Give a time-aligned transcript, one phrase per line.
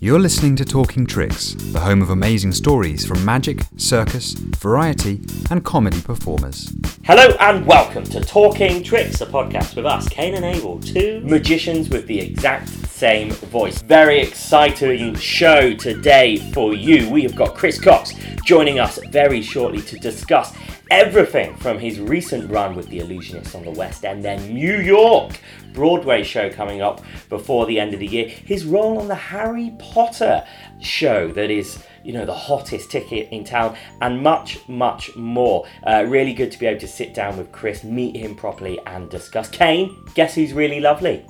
[0.00, 5.64] You're listening to Talking Tricks, the home of amazing stories from magic, circus, variety, and
[5.64, 6.72] comedy performers.
[7.02, 11.88] Hello and welcome to Talking Tricks, a podcast with us, Cain and Abel, two magicians
[11.88, 13.82] with the exact same voice.
[13.82, 17.10] Very exciting show today for you.
[17.10, 20.56] We have got Chris Cox joining us very shortly to discuss
[20.90, 25.40] everything from his recent run with The Illusionist on the West End, then New York
[25.72, 29.74] Broadway show coming up before the end of the year, his role on the Harry
[29.78, 30.44] Potter
[30.80, 35.66] show that is you know, the hottest ticket in town, and much, much more.
[35.86, 39.10] Uh, really good to be able to sit down with Chris, meet him properly, and
[39.10, 39.48] discuss.
[39.50, 41.26] Kane, guess who's really lovely?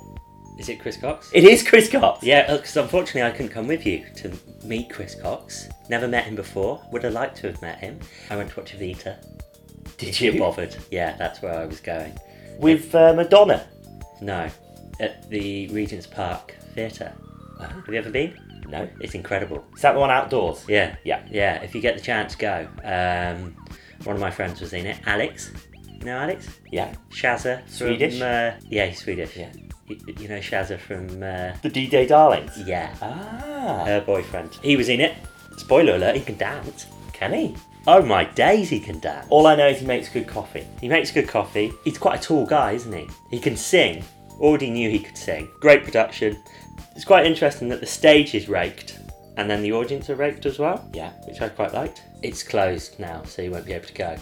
[0.57, 1.29] Is it Chris Cox?
[1.33, 2.23] It is Chris Cox.
[2.23, 4.31] Yeah, because unfortunately I couldn't come with you to
[4.63, 5.69] meet Chris Cox.
[5.89, 6.81] Never met him before.
[6.91, 7.99] Would have liked to have met him.
[8.29, 9.17] I went to watch Evita.
[9.99, 10.39] Did you?
[10.39, 10.75] bothered?
[10.91, 12.17] Yeah, that's where I was going.
[12.57, 13.67] With uh, Madonna.
[14.21, 14.49] No,
[14.99, 17.13] at the Regent's Park Theatre.
[17.59, 18.33] Have you ever been?
[18.67, 18.87] No.
[19.01, 19.63] It's incredible.
[19.75, 20.63] Is that the one outdoors?
[20.67, 21.21] Yeah, Yeah.
[21.29, 21.61] yeah.
[21.61, 22.67] If you get the chance, go.
[22.83, 23.55] Um,
[24.03, 24.97] one of my friends was in it.
[25.05, 25.51] Alex.
[25.99, 26.47] You know Alex?
[26.71, 26.93] Yeah.
[27.09, 27.59] Shazza.
[27.63, 28.21] from, Swedish?
[28.21, 29.35] uh, yeah, he's Swedish.
[29.35, 29.51] Yeah.
[29.87, 31.07] You, you know Shazza from.
[31.21, 32.57] Uh, The D-Day Darlings.
[32.65, 32.93] yeah.
[33.01, 33.83] Ah.
[33.85, 34.57] Her boyfriend.
[34.61, 35.15] He was in it.
[35.57, 36.85] Spoiler alert, he can dance.
[37.11, 37.55] Can he?
[37.87, 39.25] Oh my days, he can dance.
[39.29, 40.67] All I know is he makes good coffee.
[40.81, 41.71] He makes good coffee.
[41.83, 43.07] He's quite a tall guy, isn't he?
[43.31, 44.03] He can sing.
[44.39, 45.49] Already knew he could sing.
[45.59, 46.37] Great production.
[46.95, 48.99] It's quite interesting that the stage is raked
[49.37, 51.11] and then the audience are raked as well, Yeah.
[51.25, 52.03] which I quite liked.
[52.21, 54.17] It's closed now, so you won't be able to go.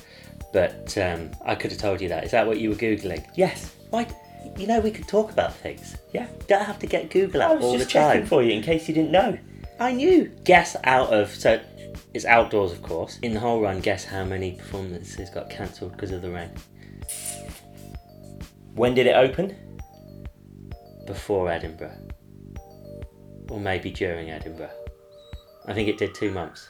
[0.54, 2.24] But um, I could have told you that.
[2.24, 3.26] Is that what you were Googling?
[3.36, 3.74] Yes.
[3.90, 4.08] Why?
[4.58, 5.98] You know, we could talk about things.
[6.14, 6.28] Yeah.
[6.48, 8.28] Don't have to get Google out all the just checking time.
[8.30, 9.38] for you in case you didn't know.
[9.80, 10.32] I knew.
[10.44, 11.60] Guess out of so
[12.14, 13.20] it's outdoors, of course.
[13.22, 16.52] In the whole run, guess how many performances got cancelled because of the rain
[18.76, 19.56] When did it open?
[21.06, 21.98] before Edinburgh,
[23.50, 24.72] or maybe during Edinburgh.
[25.66, 26.70] I think it did two months.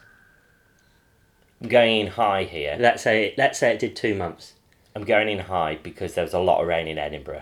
[1.60, 2.78] I'm going in high here.
[2.80, 4.54] Let's say let's say it did two months.
[4.96, 7.42] I'm going in high because there was a lot of rain in Edinburgh.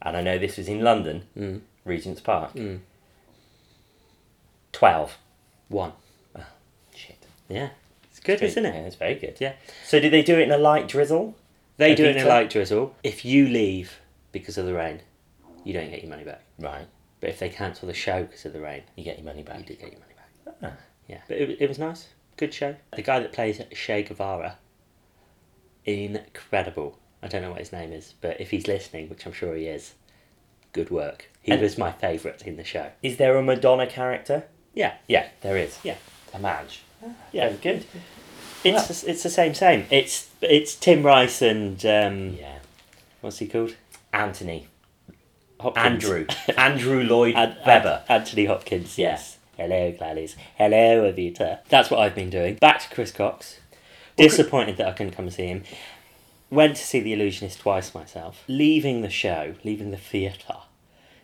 [0.00, 1.60] And I know this was in London, Mm.
[1.84, 2.54] Regent's Park.
[2.54, 2.80] Mm.
[4.72, 5.18] 12.
[5.68, 5.92] One.
[7.52, 7.70] Yeah,
[8.10, 8.74] it's good, isn't it?
[8.74, 9.36] Yeah, it's very good.
[9.40, 9.52] Yeah.
[9.86, 11.34] So did they do it in a light drizzle?
[11.76, 12.94] They do it in a light drizzle.
[13.02, 13.98] If you leave
[14.30, 15.00] because of the rain,
[15.64, 16.42] you don't get your money back.
[16.58, 16.86] Right.
[17.20, 19.58] But if they cancel the show because of the rain, You get your money back.
[19.58, 20.54] you do get your money back.
[20.62, 20.72] Ah.
[21.08, 22.08] Yeah, but it, it was nice.
[22.36, 22.74] Good show.
[22.96, 24.56] The guy that plays Che Guevara,
[25.84, 26.98] incredible.
[27.22, 29.66] I don't know what his name is, but if he's listening, which I'm sure he
[29.66, 29.94] is,
[30.72, 31.28] good work.
[31.40, 32.90] He And- was my favourite in the show.
[33.02, 34.44] Is there a Madonna character?
[34.74, 35.78] Yeah, Yeah, there is.
[35.84, 35.96] yeah,
[36.34, 36.82] A Madge.
[37.32, 37.48] Yeah.
[37.50, 37.86] Very good.
[38.64, 39.86] It's the, it's the same same.
[39.90, 42.58] It's it's Tim Rice and um, Yeah.
[43.20, 43.74] what's he called?
[44.12, 44.68] Anthony.
[45.60, 45.84] Hopkins.
[45.86, 46.26] Andrew.
[46.56, 48.02] Andrew Lloyd Ad- Webber.
[48.08, 48.98] Ad- Anthony Hopkins.
[48.98, 49.10] Yeah.
[49.10, 49.38] Yes.
[49.56, 50.36] Hello, Gladys.
[50.56, 51.58] Hello, Evita.
[51.68, 52.54] That's what I've been doing.
[52.56, 53.58] Back to Chris Cox.
[54.18, 55.62] Well, Disappointed that I couldn't come and see him.
[56.50, 58.44] Went to see The Illusionist twice myself.
[58.48, 60.56] Leaving the show, leaving the theatre.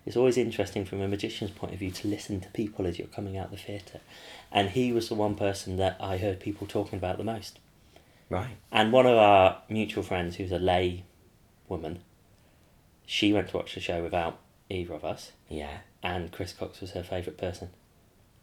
[0.06, 3.08] It's always interesting from a magician's point of view to listen to people as you're
[3.08, 4.00] coming out the theatre.
[4.50, 7.58] And he was the one person that I heard people talking about the most.
[8.30, 8.56] Right.
[8.72, 11.04] And one of our mutual friends, who's a lay
[11.68, 12.00] woman,
[13.06, 14.38] she went to watch the show without
[14.70, 15.78] either of us, Yeah.
[16.02, 17.70] and Chris Cox was her favourite person.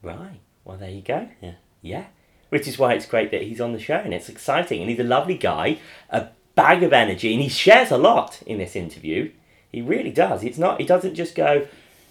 [0.01, 0.39] Right.
[0.63, 1.29] Well, there you go.
[1.41, 1.53] Yeah.
[1.81, 2.05] Yeah.
[2.49, 4.81] Which is why it's great that he's on the show and it's exciting.
[4.81, 5.79] And he's a lovely guy,
[6.09, 9.31] a bag of energy, and he shares a lot in this interview.
[9.71, 10.43] He really does.
[10.43, 10.79] It's not.
[10.79, 11.67] He doesn't just go.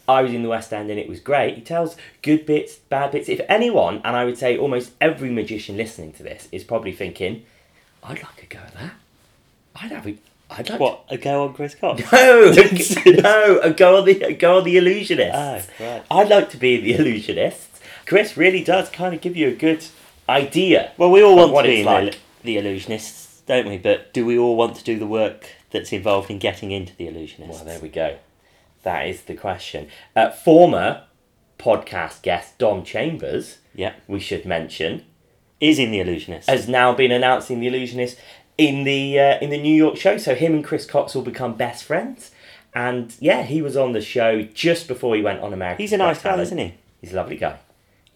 [0.09, 1.55] I was in the West End and it was great.
[1.57, 3.29] He tells good bits, bad bits.
[3.29, 7.45] If anyone, and I would say almost every magician listening to this is probably thinking,
[8.03, 8.93] "I'd like a go at that.
[9.77, 10.17] I'd have a.
[10.51, 12.03] I'd like What, a go on Chris Cox?
[12.13, 12.53] No,
[13.07, 15.35] no, a go on the a go on the illusionist.
[15.35, 16.03] Oh, right.
[16.11, 17.69] I'd like to be the illusionist.
[18.07, 19.85] Chris really does kind of give you a good
[20.29, 20.93] idea.
[20.99, 22.19] Well, we all want to be like.
[22.43, 23.79] the illusionists, don't we?
[23.79, 27.09] But do we all want to do the work that's involved in getting into the
[27.09, 27.51] illusionist?
[27.55, 28.19] Well, there we go.
[28.84, 29.89] That is the question.
[30.15, 31.05] Uh, former
[31.59, 33.94] podcast guest Dom Chambers, Yeah.
[34.06, 35.05] we should mention,
[35.61, 36.49] Is in the illusionist.
[36.49, 38.19] has now been announcing the illusionist
[38.59, 40.19] in the uh, in the New York show.
[40.19, 42.31] So him and Chris Cox will become best friends.
[42.75, 45.82] And yeah, he was on the show just before he went on American.
[45.82, 46.75] He's a nice guy, isn't he?
[47.00, 47.59] He's a lovely guy.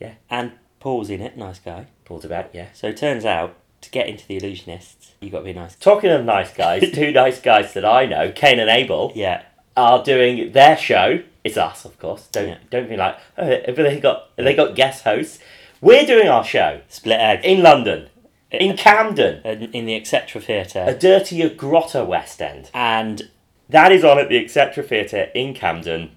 [0.00, 0.14] Yeah.
[0.30, 1.86] And Paul's in it, nice guy.
[2.04, 2.68] Paul's about yeah.
[2.74, 5.76] So it turns out, to get into the illusionists, you've got to be nice.
[5.76, 9.42] Talking of nice guys, two nice guys that I know, Kane and Abel, Yeah.
[9.78, 11.22] Are doing their show.
[11.44, 12.26] It's us, of course.
[12.32, 12.58] Don't Yeah.
[12.70, 15.38] don't be like, oh, have they got have they got guest hosts?
[15.80, 17.40] We're doing our show Split egg.
[17.44, 18.08] in London,
[18.50, 19.34] in Camden,
[19.72, 20.40] in, the Etc.
[20.42, 22.70] Theatre, a dirtier grotto West End.
[22.74, 23.30] And
[23.68, 26.10] That is on at the Etc Theatre in Camden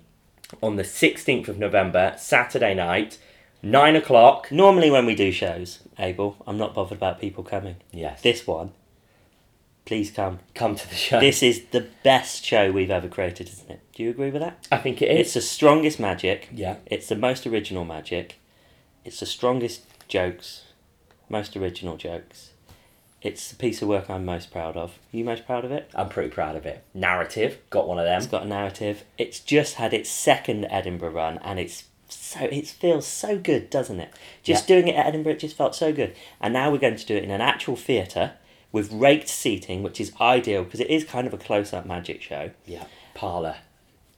[0.62, 3.18] on the 16th of November, Saturday night.
[3.64, 4.52] Nine o'clock.
[4.52, 7.76] Normally, when we do shows, Abel, I'm not bothered about people coming.
[7.92, 8.20] Yes.
[8.24, 8.72] This one,
[9.86, 10.40] please come.
[10.56, 11.20] come to the show.
[11.20, 13.82] This is the best show we've ever created, isn't it?
[13.94, 14.68] Do you agree with that?
[14.72, 16.50] I think it It's the strongest magic.
[16.54, 16.78] Yeah.
[16.86, 18.40] It's the most original magic.
[19.04, 20.66] It's the strongest jokes,
[21.30, 22.50] most original jokes.
[23.22, 24.98] It's the piece of work I'm most proud of.
[25.12, 25.92] you most proud of it?
[25.94, 26.84] I'm pretty proud of it.
[26.94, 27.60] Narrative.
[27.70, 28.18] Got one of them.
[28.18, 29.04] It's got a narrative.
[29.18, 34.00] It's just had its second Edinburgh run, and it's so it feels so good, doesn't
[34.00, 34.12] it?
[34.44, 34.76] Just Yeah.
[34.76, 36.16] doing it at Edinburgh, it just felt so good.
[36.42, 38.34] And now we're going to do it in an actual theatre
[38.72, 42.52] with raked seating, which is ideal because it is kind of a close-up magic show
[42.66, 42.86] Yeah.
[43.14, 43.56] Parlour.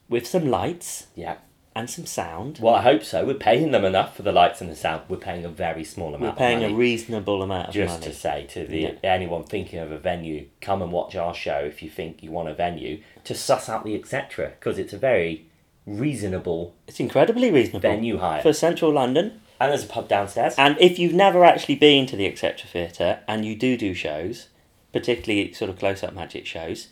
[0.08, 1.36] with some lights Yeah.
[1.74, 2.58] and some sound.
[2.62, 3.24] Well, I hope so.
[3.24, 5.02] We're paying them enough for the lights and the sound.
[5.08, 6.34] We're paying a very small amount.
[6.34, 8.12] We're paying a reasonable amount of just money.
[8.12, 8.90] to say to the Yeah.
[9.02, 12.48] anyone thinking of a venue, come and watch our show if you think you want
[12.48, 14.52] a venue to suss out the etc.
[14.60, 15.46] Because it's a very
[15.86, 18.42] reasonable It's incredibly reasonable venue hire.
[18.42, 19.40] for central London.
[19.64, 20.54] And there's a pub downstairs.
[20.58, 24.48] And if you've never actually been to the Etc Theatre and you do do shows,
[24.92, 26.88] particularly sort of close up magic shows,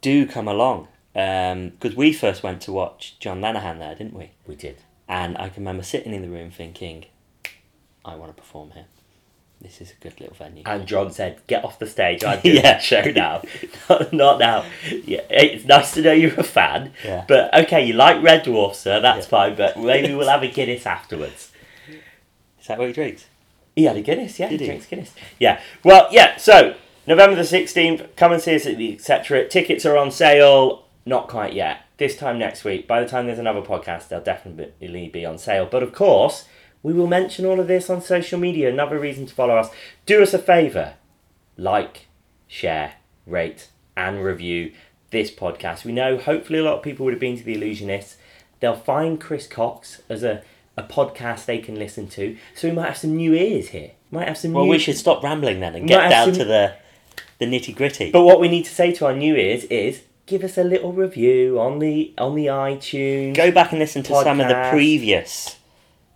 [0.00, 0.88] do come along.
[1.14, 4.30] Um, because we first went to watch John Lenahan there, didn't we?
[4.46, 4.76] we did.
[5.08, 7.06] And I can remember sitting in the room thinking,
[8.04, 8.84] I want to perform here.
[9.60, 10.62] This is a good little venue.
[10.64, 12.24] And John said, "Get off the stage.
[12.24, 12.78] I'm doing Yeah.
[12.78, 13.42] show now,
[13.90, 14.64] not, not now."
[15.04, 16.94] Yeah, it's nice to know you're a fan.
[17.04, 17.24] Yeah.
[17.28, 19.00] But okay, you like Red Dwarf, sir.
[19.00, 19.30] That's Yeah.
[19.30, 19.56] fine.
[19.56, 21.49] But maybe we'll have a Guinness afterwards.
[22.60, 23.26] Is that what he drinks?
[23.74, 24.48] He had a Guinness, yeah.
[24.48, 24.70] Did he he?
[24.72, 25.14] drinks Guinness.
[25.38, 25.60] Yeah.
[25.84, 26.36] Well, yeah.
[26.36, 26.74] So
[27.06, 29.48] November the sixteenth, come and see us at the etc.
[29.48, 30.86] Tickets are on sale.
[31.06, 31.80] Not quite yet.
[31.96, 32.86] This time next week.
[32.86, 35.66] By the time there's another podcast, they'll definitely be on sale.
[35.70, 36.46] But of course,
[36.82, 38.70] we will mention all of this on social media.
[38.70, 39.70] Another reason to follow us.
[40.06, 40.94] Do us a favour.
[41.56, 42.06] Like,
[42.46, 42.94] share,
[43.26, 44.72] rate, and review
[45.10, 45.84] this podcast.
[45.84, 48.16] We know hopefully a lot of people would have been to The Illusionists.
[48.60, 50.42] They'll find Chris Cox as a,
[50.80, 52.36] a podcast they can listen to.
[52.54, 53.92] So we might have some new ears here.
[54.10, 56.44] Might have some Well, new we should stop rambling then and get down some- to
[56.44, 56.74] the,
[57.38, 58.10] the nitty gritty.
[58.10, 60.92] But what we need to say to our new ears is give us a little
[60.92, 63.34] review on the on the iTunes.
[63.34, 65.56] Go back and listen to some of the previous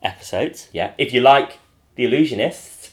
[0.02, 0.68] episodes.
[0.72, 0.92] Yeah.
[0.98, 1.58] If you like
[1.96, 2.90] The Illusionists,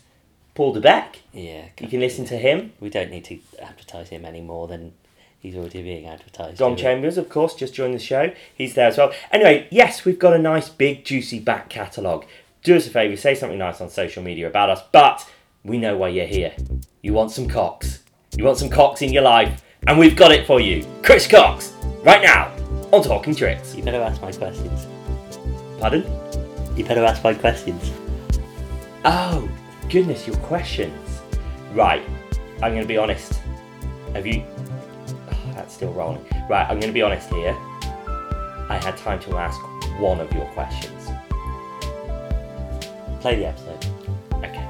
[0.53, 1.65] Paul Dabek, Yeah.
[1.79, 2.73] you can listen to him.
[2.79, 4.93] We don't need to advertise him any more than
[5.41, 6.57] he's already being advertised.
[6.57, 6.75] Dom?
[6.75, 8.31] Chambers, of course, just joined the show.
[8.55, 9.11] He's there as well.
[9.31, 12.25] Anyway, yes, we've got a nice big juicy back catalogue.
[12.63, 15.27] Do us a favour, say something nice on social media about us, but
[15.63, 16.53] we know why you're here.
[17.01, 18.03] You want some cocks.
[18.37, 20.85] You want some cocks in your life, and we've got it for you.
[21.03, 21.73] Chris Cox,
[22.03, 22.55] right now,
[22.91, 23.75] on Talking Tricks.
[23.75, 24.87] You better ask my questions.
[25.79, 26.03] Pardon?
[26.77, 27.91] You better ask my questions.
[29.03, 29.49] Oh,
[29.89, 31.21] goodness, your questions.
[31.73, 32.03] Right,
[32.61, 33.41] I'm going to be honest.
[34.13, 34.43] Have you.
[35.81, 36.23] That's still rolling.
[36.47, 37.57] Right, I'm going to be honest here.
[38.69, 39.59] I had time to ask
[39.99, 41.09] one of your questions.
[43.19, 43.85] Play the episode.
[44.35, 44.67] Okay.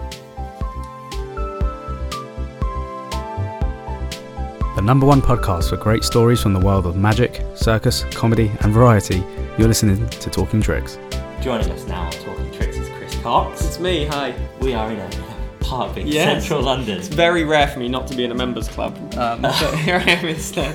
[4.75, 8.71] The number one podcast for great stories from the world of magic, circus, comedy, and
[8.71, 9.21] variety.
[9.57, 10.97] You're listening to Talking Tricks.
[11.41, 13.65] Joining us now on Talking Tricks is Chris Cox.
[13.65, 14.33] It's me, hi.
[14.61, 15.30] We are in a
[15.71, 16.41] park in Yes.
[16.43, 16.97] central London.
[16.97, 19.53] It's very rare for me not to be in a members club, um, but
[19.85, 20.73] here I am instead.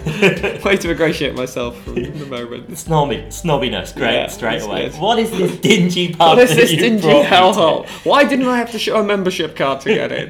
[0.64, 2.78] Way to ingratiate myself from the moment.
[2.84, 4.88] Snobby, snobbiness, great, Yeah, straight away.
[4.88, 4.98] good.
[5.00, 7.34] What is this dingy pub What is this dingy brought me to?
[7.34, 7.86] hellhole?
[8.04, 10.28] Why didn't I have to show a membership card to get in?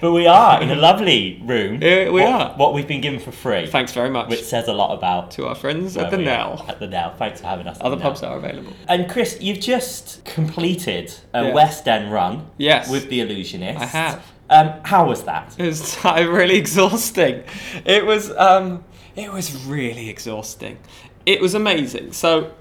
[0.00, 1.80] But we are in a lovely room.
[1.80, 2.50] We what, are.
[2.56, 3.66] What we've been given for free.
[3.66, 6.64] Thanks very much Which says a lot about to our friends at the Nell.
[6.68, 7.14] At the Nell.
[7.16, 7.78] Thanks for having us.
[7.80, 8.72] Other pubs are available.
[8.88, 11.52] And Chris, you've just completed a.
[11.52, 12.90] West End run Yes.
[12.90, 13.80] with the Illusionist.
[13.80, 14.32] I have.
[14.50, 15.54] Um, how was that?
[15.58, 17.44] It was t- really exhausting.
[17.84, 18.84] It was um,
[19.16, 20.78] it was really exhausting.
[21.24, 22.12] It was amazing.
[22.12, 22.52] So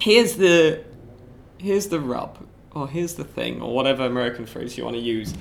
[0.00, 0.82] here's the
[1.58, 5.34] here's the rub, or here's the thing, or whatever American phrase you want to use.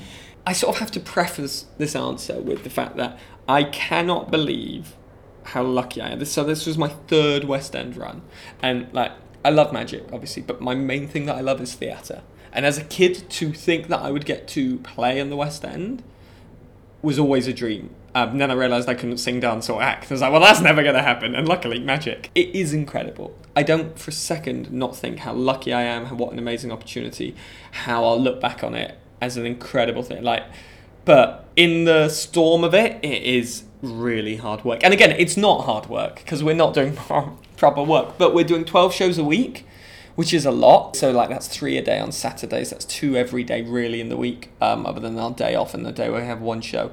[0.45, 4.95] I sort of have to preface this answer with the fact that I cannot believe
[5.43, 6.23] how lucky I am.
[6.25, 8.21] So this was my third West End run,
[8.62, 9.12] and like
[9.45, 12.21] I love magic, obviously, but my main thing that I love is theatre.
[12.51, 15.65] And as a kid, to think that I would get to play in the West
[15.65, 16.03] End
[17.01, 17.89] was always a dream.
[18.15, 20.12] Um, then I realised I couldn't sing, dance, or act.
[20.12, 21.33] I was like, well, that's never going to happen.
[21.33, 22.29] And luckily, magic.
[22.35, 23.35] It is incredible.
[23.55, 27.35] I don't for a second not think how lucky I am, what an amazing opportunity,
[27.71, 30.23] how I'll look back on it as an incredible thing.
[30.23, 30.43] Like,
[31.05, 34.83] but in the storm of it, it is really hard work.
[34.83, 36.95] And again, it's not hard work because we're not doing
[37.57, 39.65] proper work, but we're doing 12 shows a week
[40.15, 40.95] which is a lot.
[40.95, 42.69] So like that's three a day on Saturdays.
[42.69, 45.85] That's two every day really in the week, um, other than our day off and
[45.85, 46.91] the day where we have one show.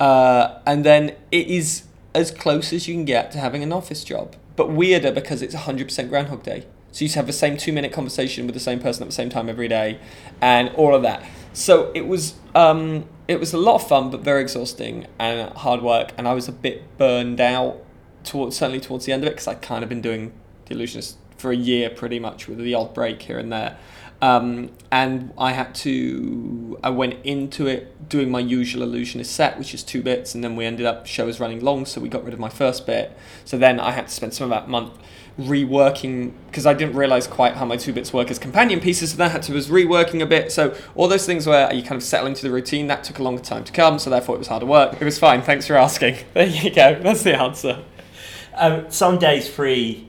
[0.00, 1.84] Uh, and then it is
[2.14, 5.54] as close as you can get to having an office job, but weirder because it's
[5.54, 6.66] 100% Groundhog Day.
[6.92, 9.30] So you have the same two minute conversation with the same person at the same
[9.30, 9.98] time every day,
[10.40, 11.24] and all of that.
[11.52, 15.82] So it was um, it was a lot of fun, but very exhausting and hard
[15.82, 16.12] work.
[16.16, 17.82] And I was a bit burned out
[18.24, 20.32] towards certainly towards the end of it because I'd kind of been doing
[20.66, 23.76] the illusionist for a year pretty much with the odd break here and there.
[24.22, 29.74] Um, and I had to, I went into it doing my usual illusionist set, which
[29.74, 32.24] is two bits, and then we ended up, show was running long, so we got
[32.24, 33.18] rid of my first bit.
[33.44, 34.92] So then I had to spend some of that month
[35.40, 39.16] reworking, because I didn't realize quite how my two bits work as companion pieces, so
[39.16, 40.52] that I had to was reworking a bit.
[40.52, 43.24] So all those things where you kind of settle into the routine, that took a
[43.24, 45.02] longer time to come, so therefore it was harder work.
[45.02, 46.18] It was fine, thanks for asking.
[46.34, 47.82] There you go, that's the answer.
[48.54, 50.08] Um, some days free,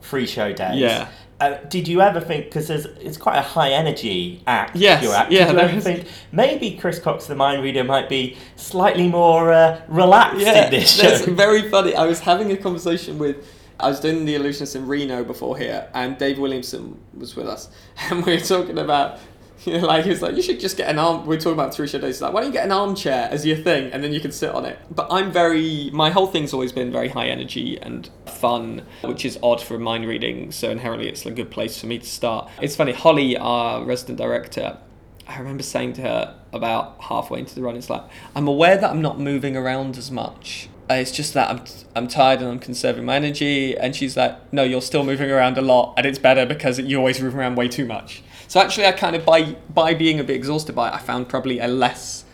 [0.00, 0.76] free show days.
[0.76, 1.08] Yeah.
[1.40, 4.76] Uh, did you ever think because it's quite a high energy act?
[4.76, 5.32] Yes, Your act.
[5.32, 5.84] yeah, Did you ever is.
[5.84, 10.96] think maybe Chris Cox, the mind reader, might be slightly more uh, relaxed in this
[10.96, 11.08] show?
[11.08, 11.94] that's very funny.
[11.94, 13.36] I was having a conversation with,
[13.78, 17.70] I was doing the illusionist in Reno before here, and Dave Williamson was with us,
[18.10, 19.18] and we were talking about,
[19.66, 21.26] you know, like he was like, you should just get an arm.
[21.26, 22.22] We're talking about show days.
[22.22, 24.50] Like, why don't you get an armchair as your thing, and then you can sit
[24.54, 24.78] on it.
[24.90, 29.38] But I'm very, my whole thing's always been very high energy and fun, which is
[29.42, 30.50] odd for mind reading.
[30.52, 32.48] So inherently, it's a good place for me to start.
[32.62, 32.92] It's funny.
[32.92, 34.78] Holly, our resident director.
[35.28, 38.02] I remember saying to her about halfway into the run, it's like,
[38.34, 40.68] I'm aware that I'm not moving around as much.
[40.90, 41.62] Uh, It's just that I'm,
[41.94, 43.78] I'm tired and I'm conserving my energy.
[43.78, 45.94] And she's like, no, you're still moving around a lot.
[45.96, 48.24] And it's better because you're always move around way too much.
[48.50, 51.28] So actually, I kind of, by, by being a bit exhausted by it, I found
[51.28, 52.24] probably a less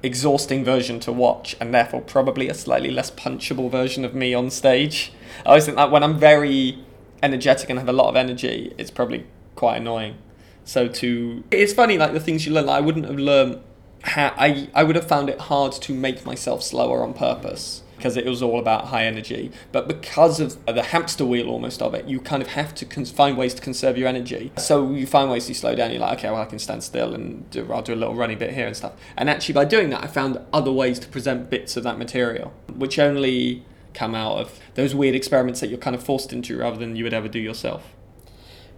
[0.00, 4.48] exhausting version to watch and therefore probably a slightly less punchable version of me on
[4.48, 5.12] stage.
[5.44, 6.84] I always think that when I'm very
[7.20, 10.18] energetic and have a lot of energy, it's probably quite annoying.
[10.62, 12.66] So to it's funny like the things you learn.
[12.66, 13.60] Like, I wouldn't have learned
[14.02, 18.16] how I I would have found it hard to make myself slower on purpose because
[18.16, 19.50] it was all about high energy.
[19.72, 23.10] But because of the hamster wheel almost of it, you kind of have to cons-
[23.10, 24.52] find ways to conserve your energy.
[24.58, 25.90] So you find ways to slow down.
[25.90, 28.34] You're like, okay, well I can stand still and do, I'll do a little runny
[28.34, 28.92] bit here and stuff.
[29.16, 32.52] And actually by doing that, I found other ways to present bits of that material,
[32.74, 36.76] which only come out of those weird experiments that you're kind of forced into rather
[36.76, 37.92] than you would ever do yourself.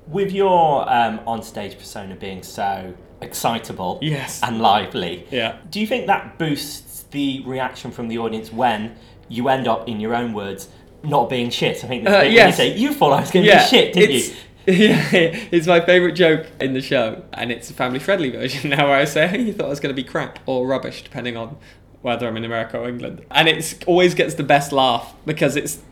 [0.07, 4.41] With your um, on-stage persona being so excitable Yes.
[4.43, 5.57] and lively, Yeah.
[5.71, 8.97] do you think that boosts the reaction from the audience when
[9.29, 10.69] you end up, in your own words,
[11.03, 11.83] not being shit?
[11.85, 12.59] I think Uh, yes.
[12.59, 14.35] you say you thought I was going to be shit, didn't it's, you?
[14.69, 15.09] Yeah,
[15.51, 18.97] it's my favourite joke in the show, and it's a family friendly version now where
[18.97, 21.57] I say, hey, you thought I was going to be crap or rubbish, depending on
[22.03, 23.25] whether I'm in America or England.
[23.31, 25.83] And it always gets the best laugh because it's.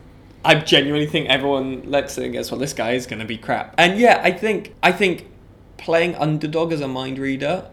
[0.45, 3.25] I genuinely think everyone looks at it and goes, well, this guy is going to
[3.25, 3.73] be crap.
[3.79, 5.27] And yeah, I think I think
[5.77, 7.69] playing underdog as a mind reader,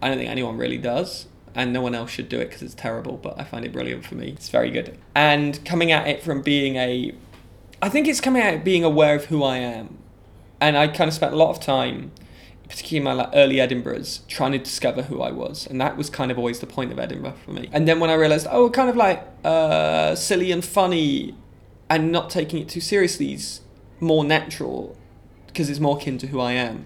[0.00, 1.26] I don't think anyone really does.
[1.54, 4.06] And no one else should do it because it's terrible, but I find it brilliant
[4.06, 4.28] for me.
[4.28, 4.96] It's very good.
[5.14, 7.12] And coming at it from being a
[7.82, 9.98] I think it's coming of being aware of who I am.
[10.60, 12.12] And I kind of spent a lot of time,
[12.68, 15.66] particularly in my early Edinburghs, trying to discover who I was.
[15.66, 17.70] And that was kind of always the point of Edinburgh for me.
[17.72, 21.34] And then when I realised, oh, kind of like uh, silly and funny
[21.88, 23.62] and not taking it too seriously is
[23.98, 24.96] more natural
[25.46, 26.84] because it's more akin to who I am.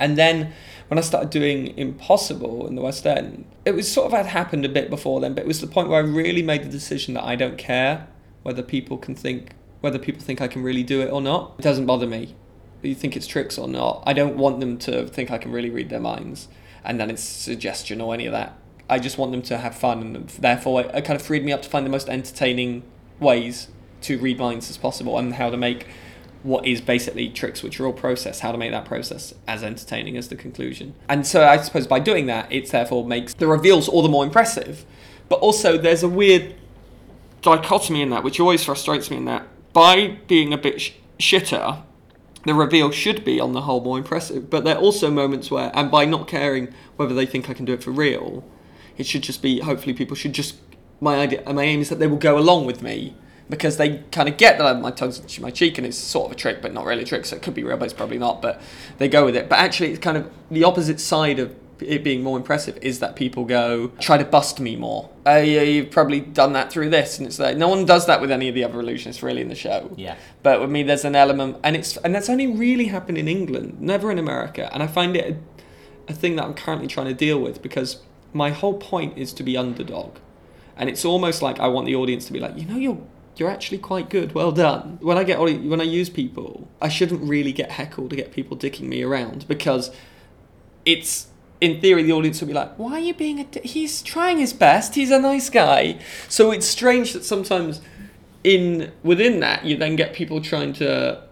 [0.00, 0.52] And then
[0.88, 4.64] when I started doing Impossible in the West End, it was sort of had happened
[4.64, 7.14] a bit before then, but it was the point where I really made the decision
[7.14, 8.06] that I don't care
[8.42, 11.54] whether people can think whether people think I can really do it or not.
[11.58, 12.34] It doesn't bother me.
[12.82, 14.02] You think it's tricks or not.
[14.06, 16.48] I don't want them to think I can really read their minds
[16.84, 18.56] and then it's suggestion or any of that.
[18.88, 21.62] I just want them to have fun and therefore it, kind of freed me up
[21.62, 22.84] to find the most entertaining
[23.20, 23.68] ways
[24.02, 25.86] to read minds as possible and how to make
[26.46, 30.16] what is basically tricks which are all process, how to make that process as entertaining
[30.16, 30.94] as the conclusion.
[31.08, 34.24] And so I suppose by doing that, it therefore makes the reveals all the more
[34.24, 34.84] impressive.
[35.28, 36.54] But also there's a weird
[37.42, 41.82] dichotomy in that, which always frustrates me in that by being a bit sh- shitter,
[42.46, 44.48] the reveal should be on the whole more impressive.
[44.48, 47.66] But there are also moments where, and by not caring whether they think I can
[47.66, 48.42] do it for real,
[48.96, 49.60] it should just be.
[49.60, 50.56] Hopefully, people should just.
[50.98, 53.14] My idea, and my aim is that they will go along with me
[53.48, 56.32] because they kind of get that my tongue's in my cheek and it's sort of
[56.32, 57.24] a trick, but not really a trick.
[57.24, 58.42] So it could be real, but it's probably not.
[58.42, 58.60] But
[58.98, 59.48] they go with it.
[59.48, 63.16] But actually, it's kind of the opposite side of it being more impressive is that
[63.16, 65.10] people go try to bust me more.
[65.26, 68.20] Uh, yeah, you've probably done that through this, and it's like no one does that
[68.20, 69.92] with any of the other illusionists really in the show.
[69.96, 70.16] Yeah.
[70.42, 73.80] But with me, there's an element, and it's and that's only really happened in England,
[73.80, 74.70] never in America.
[74.72, 75.36] And I find it
[76.08, 79.32] a, a thing that I'm currently trying to deal with because my whole point is
[79.34, 80.16] to be underdog,
[80.76, 83.00] and it's almost like I want the audience to be like, you know, you're
[83.36, 84.32] you're actually quite good.
[84.34, 84.98] Well done.
[85.00, 88.56] When I get when I use people, I shouldn't really get heckled to get people
[88.56, 89.90] dicking me around because
[90.84, 91.28] it's
[91.60, 93.44] in theory the audience will be like, why are you being a?
[93.44, 94.94] Di- He's trying his best.
[94.94, 95.98] He's a nice guy.
[96.28, 97.80] So it's strange that sometimes
[98.44, 101.22] in within that you then get people trying to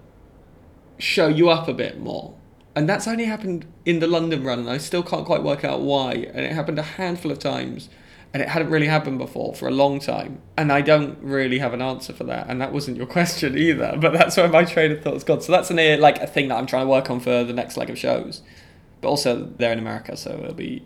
[0.98, 2.34] show you up a bit more.
[2.76, 5.80] And that's only happened in the London run, and I still can't quite work out
[5.80, 6.12] why.
[6.12, 7.88] And it happened a handful of times,
[8.34, 10.42] and it hadn't really happened before for a long time.
[10.56, 13.96] And I don't really have an answer for that, and that wasn't your question either.
[13.98, 15.40] But that's where my train of thought's gone.
[15.40, 17.52] So that's an uh, like a thing that I'm trying to work on for the
[17.52, 18.42] next leg of shows.
[19.00, 20.84] But also they're in America, so it'll be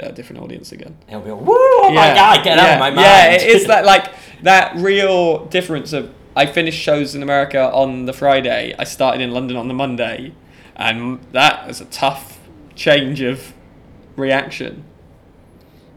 [0.00, 0.98] a different audience again.
[1.08, 3.00] He'll be like, woo, oh my god, get out of my mind.
[3.00, 4.12] Yeah, it is that like
[4.42, 9.30] that real difference of I finished shows in America on the Friday, I started in
[9.30, 10.34] London on the Monday,
[10.74, 12.40] and that was a tough
[12.74, 13.52] change of
[14.16, 14.84] reaction.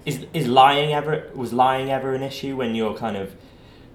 [0.06, 3.36] Is is lying ever was lying ever an issue when you're kind of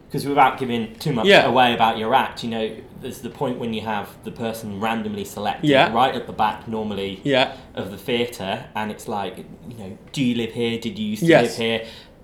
[0.06, 1.46] because without giving too much Yeah.
[1.46, 2.70] away about your act, you know,
[3.02, 5.92] there's the point when you have the person randomly selected Yeah.
[5.92, 7.54] right at the back normally Yeah.
[7.74, 10.78] of the theatre, and it's like, you know, do you live here?
[10.78, 11.42] Did you used to Yes.
[11.42, 11.82] live here?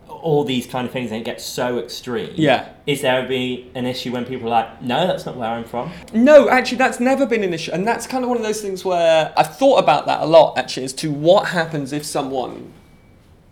[0.08, 2.30] All these kind of things, and it gets so extreme.
[2.36, 2.66] Yeah.
[2.86, 5.90] Is there be an issue when people are like, no, that's not where I'm from?
[6.12, 8.84] No, actually, that's never been an issue, and that's kind of one of those things
[8.84, 10.56] where I've thought about that a lot.
[10.56, 12.72] Actually, as to what happens if someone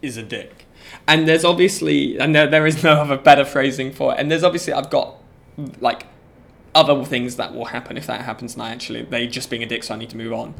[0.02, 0.66] is a dick,
[1.06, 4.20] and there's obviously, and there, there is no other better phrasing for it.
[4.20, 5.16] And there's obviously, I've got
[5.80, 6.06] like
[6.74, 9.66] other things that will happen if that happens, and I actually they just being a
[9.66, 10.54] dick, so I need to move on.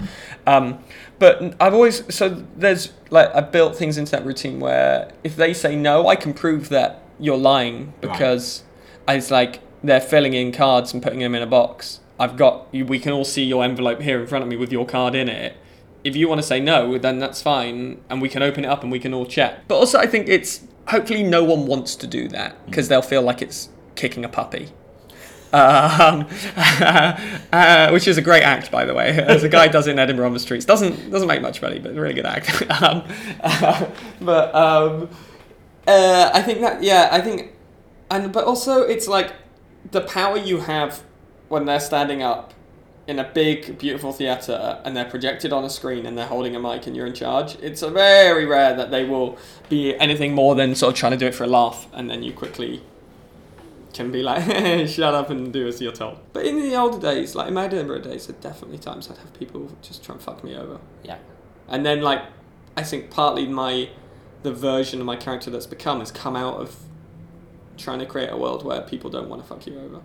[0.47, 0.81] Um,
[1.19, 5.55] but I've always so there's like I built things into that routine where if they
[5.55, 8.13] say no, I can prove that you're lying Right.
[8.13, 8.65] because
[9.09, 12.01] it's like they're filling in cards and putting them in a box.
[12.19, 12.85] I've got you.
[12.85, 15.29] We can all see your envelope here in front of me with your card in
[15.29, 15.57] it.
[16.03, 18.83] If you want to say no, then that's fine, and we can open it up
[18.83, 19.65] and we can all chat.
[19.69, 23.23] But also, I think it's hopefully no one wants to do that because they'll feel
[23.23, 24.71] like it's kicking a puppy.
[25.53, 29.11] Um, uh, which is a great act, by the way.
[29.19, 31.95] As a guy does in Edinburgh on the streets, doesn't doesn't make much money, but
[31.95, 32.63] really good act.
[32.83, 33.03] um,
[33.41, 33.87] uh,
[34.21, 35.09] but um,
[35.87, 37.53] uh, I think that yeah, I think,
[38.11, 39.33] and but also it's like
[39.91, 41.03] the power you have
[41.49, 42.55] when they're standing up
[43.07, 46.61] in a big, beautiful theatre and they're projected on a screen and they're holding a
[46.61, 47.57] mic and you're in charge.
[47.57, 49.39] It's a very rare that they will
[49.69, 52.23] be anything more than sort of trying to do it for a laugh and then
[52.23, 52.83] you quickly
[53.93, 54.45] can be like,
[54.89, 56.19] shut up and do as you're told.
[56.33, 59.33] But in the older days, like in my Edinburgh days, there definitely times I'd have
[59.35, 60.79] people just try and fuck me over.
[61.03, 61.19] Yeah.
[61.69, 62.23] And then like,
[62.77, 63.91] I think partly my,
[64.43, 66.77] the version of my character that's become has come out of
[67.77, 70.01] trying to create a world where people don't want to fuck you over.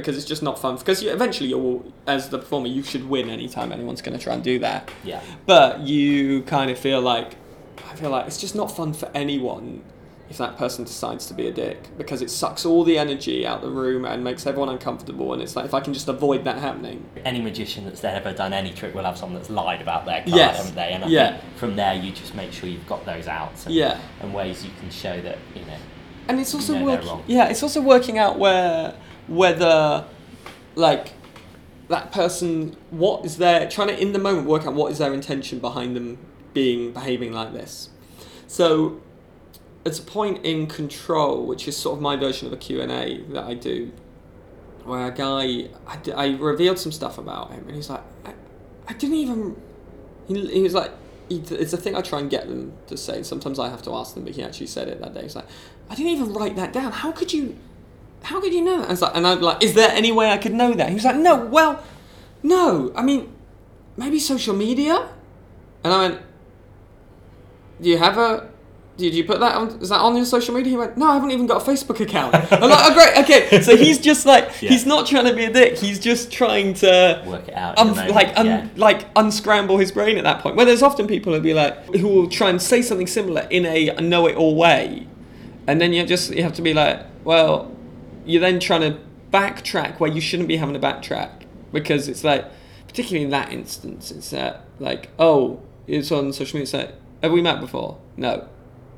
[0.00, 0.76] Because it's just not fun.
[0.76, 4.34] Because you, eventually, you'll, as the performer, you should win anytime anyone's going to try
[4.34, 4.90] and do that.
[5.04, 5.20] Yeah.
[5.46, 7.34] But you kind of feel like,
[7.90, 9.82] I feel like it's just not fun for anyone
[10.30, 13.62] if that person decides to be a dick because it sucks all the energy out
[13.62, 15.32] the room and makes everyone uncomfortable.
[15.32, 17.02] And it's like if I can just avoid that happening.
[17.24, 20.28] Any magician that's ever done any trick will have someone that's lied about their card,
[20.36, 20.58] Yes.
[20.58, 20.90] haven't they?
[20.92, 21.38] And I Yeah.
[21.38, 23.52] think from there, you just make sure you've got those out.
[23.64, 23.98] and, Yeah.
[24.20, 25.78] and ways you can show that, you know,
[26.28, 27.22] and it's also know they're work- wrong.
[27.26, 28.92] yeah it's also working out where
[29.28, 30.04] whether
[30.74, 31.12] like
[31.88, 35.12] that person what is their trying to in the moment work out what is their
[35.12, 36.18] intention behind them
[36.52, 37.90] being behaving like this
[38.46, 39.00] so
[39.84, 43.44] it's a point in control which is sort of my version of a q&a that
[43.44, 43.92] i do
[44.84, 48.32] where a guy i, I revealed some stuff about him and he's like i,
[48.88, 49.56] I didn't even
[50.26, 50.92] he, he was like
[51.30, 53.22] it's a thing I try and get them to say.
[53.22, 55.22] Sometimes I have to ask them, but he actually said it that day.
[55.22, 55.46] He's like,
[55.90, 56.92] I didn't even write that down.
[56.92, 57.58] How could you?
[58.22, 58.88] How could you know that?
[58.88, 60.88] I was like, and I'm like, is there any way I could know that?
[60.88, 61.46] He was like, no.
[61.46, 61.82] Well,
[62.42, 62.92] no.
[62.94, 63.32] I mean,
[63.96, 65.08] maybe social media.
[65.84, 66.20] And I went,
[67.80, 68.48] do you have a?
[68.96, 69.68] Did you put that on?
[69.80, 70.70] Is that on your social media?
[70.72, 72.34] He went, no, I haven't even got a Facebook account.
[72.34, 73.62] I'm like, oh great, okay.
[73.62, 74.70] So he's just like, Yeah.
[74.70, 75.78] he's not trying to be a dick.
[75.78, 77.78] He's just trying to work it out.
[77.78, 78.68] un- um, like un- yeah.
[78.74, 80.56] like unscramble his brain at that point.
[80.56, 83.66] Where there's often people who'll be like who will try and say something similar in
[83.66, 85.06] a know-it-all way,
[85.68, 87.70] and then you just you have to be like, well,
[88.28, 88.98] you're then trying to
[89.32, 92.44] backtrack where you shouldn't be having to backtrack because it's like,
[92.86, 96.62] particularly in that instance, it's that like, oh, it's on social media.
[96.62, 97.98] It's like, have we met before?
[98.16, 98.48] No.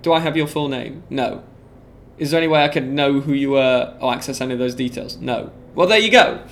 [0.03, 1.05] Do I have your full name?
[1.09, 1.45] No.
[2.19, 4.75] Is there any way I could know who you were or access any of those
[4.75, 5.17] details?
[5.17, 5.53] No.
[5.75, 6.43] Well, there you go.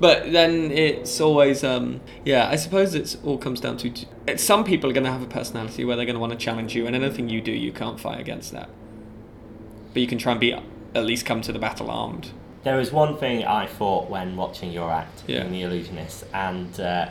[0.00, 4.64] But then it's always, um, yeah, I suppose it's all comes down to t- some
[4.64, 6.86] people are going to have a personality where they're going to want to challenge you,
[6.86, 8.68] and anything you do, you can't fight against that.
[9.92, 10.52] But you can try and be
[10.94, 12.30] at least come to the battle armed.
[12.62, 15.44] There was one thing I thought when watching your act Yeah.
[15.44, 17.06] in The Illusionist, and uh,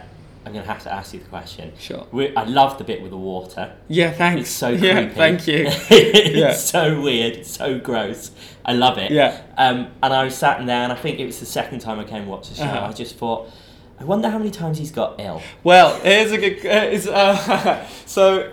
[0.46, 1.72] I'm going to have to ask you the question.
[1.78, 2.08] Sure.
[2.12, 3.76] We, I love the bit with the water.
[3.88, 4.42] Yeah, thanks.
[4.42, 5.14] It's so yeah, creepy.
[5.16, 5.66] thank you.
[5.68, 6.54] it's Yeah.
[6.54, 8.32] so weird, so gross.
[8.66, 9.12] I love it.
[9.12, 9.42] Yeah.
[9.58, 12.00] Um, and I was sat in there, and I think it was the second time
[12.00, 12.64] I came and watched the show.
[12.64, 12.88] Uh-huh.
[12.88, 13.50] I just thought,
[14.00, 15.42] I wonder how many times he's got ill.
[15.64, 16.66] Well, here's a good.
[16.66, 18.52] Uh, uh, so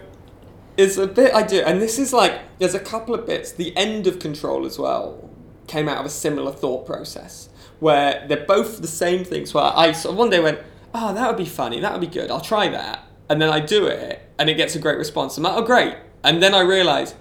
[0.77, 3.53] it's a bit I do, and this is like there's a couple of bits.
[3.53, 5.31] The end of Control as well
[5.67, 9.55] came out of a similar thought process where they're both the same things.
[9.55, 10.59] Where I sort of one day went,
[10.95, 13.61] oh, that would be funny, that would be good, I'll try that, and then I
[13.61, 15.37] do it, and it gets a great response.
[15.37, 17.15] I'm like, oh, great, and then I realise,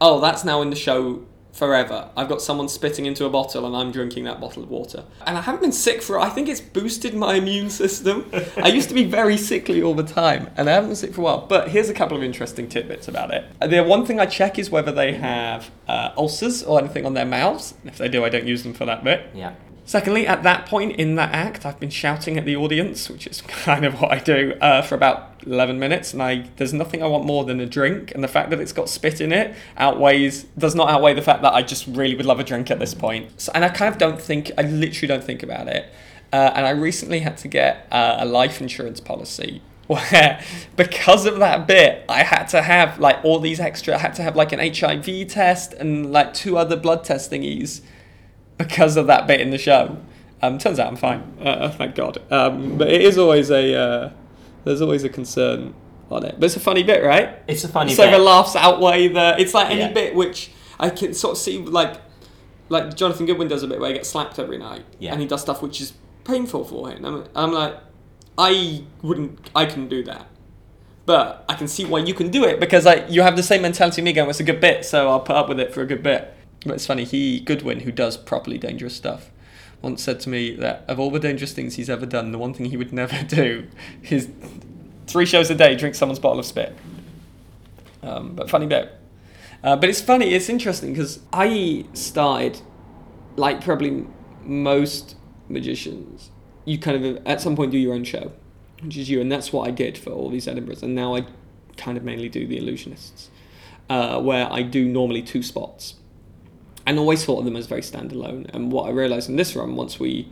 [0.00, 2.10] oh, that's now in the show forever.
[2.16, 5.04] I've got someone spitting into a bottle and I'm drinking that bottle of water.
[5.26, 8.30] And I haven't been sick for, I think it's boosted my immune system.
[8.56, 11.20] I used to be very sickly all the time and I haven't been sick for
[11.20, 11.46] a while.
[11.46, 13.44] But here's a couple of interesting tidbits about it.
[13.60, 17.26] The one thing I check is whether they have uh, ulcers or anything on their
[17.26, 17.74] mouths.
[17.84, 19.28] If they do, I don't use them for that bit.
[19.34, 19.54] Yeah.
[19.84, 23.40] Secondly, at that point in that act, I've been shouting at the audience, which is
[23.48, 27.06] kind of what I do, uh, for about 11 minutes, and I there's nothing I
[27.06, 30.44] want more than a drink, and the fact that it's got spit in it outweighs
[30.56, 32.94] does not outweigh the fact that I just really would love a drink at this
[32.94, 33.40] point.
[33.40, 35.86] So, and I kind of don't think, I literally don't think about it.
[36.32, 40.40] Uh, and I recently had to get uh, a life insurance policy where
[40.76, 44.22] because of that bit i had to have like all these extra i had to
[44.22, 47.82] have like an hiv test and like two other blood test thingies
[48.58, 49.96] because of that bit in the show.
[50.40, 52.18] Um, turns out I'm fine, uh, thank God.
[52.30, 54.12] Um, but it is always a uh,
[54.64, 55.74] there's always a concern
[56.10, 56.34] on it.
[56.38, 57.38] But it's a funny bit, right?
[57.46, 57.96] It's a funny bit.
[57.96, 58.10] so bit.
[58.12, 59.36] the laughs outweigh the.
[59.38, 59.92] It's like any Yeah.
[59.92, 62.00] bit which I can sort of see like
[62.68, 65.12] like Jonathan Goodwin does a bit where he gets slapped every night, Yeah.
[65.12, 65.92] and he does stuff which is
[66.24, 67.04] painful for him.
[67.04, 67.76] I'm, I'm like,
[68.38, 70.26] I wouldn't, I couldn't do that.
[71.04, 73.62] But I can see why you can do it because like you have the same
[73.62, 75.86] mentality me going, it's a good bit, so I'll put up with it for a
[75.86, 76.32] good bit.
[76.64, 79.30] But it's funny, he Goodwin, who does properly dangerous stuff,
[79.80, 82.54] once said to me that of all the dangerous things he's ever done, the one
[82.54, 83.66] thing he would never do
[84.08, 84.30] is
[85.06, 86.74] three shows a day drink someone's bottle of spit.
[88.02, 88.96] Um, but funny bit.
[89.62, 92.60] Uh, but it's funny, it's interesting because I started,
[93.36, 94.06] like probably
[94.42, 95.16] most
[95.48, 96.30] magicians,
[96.64, 98.32] you kind of at some point do your own show,
[98.80, 101.26] which is you, and that's what I did for all these Edinburghs, and now I
[101.76, 103.28] kind of mainly do the illusionists,
[103.88, 105.94] uh, where I do normally two spots,
[106.86, 108.52] and always thought of them as very standalone.
[108.54, 110.30] And what I realised in this run, once we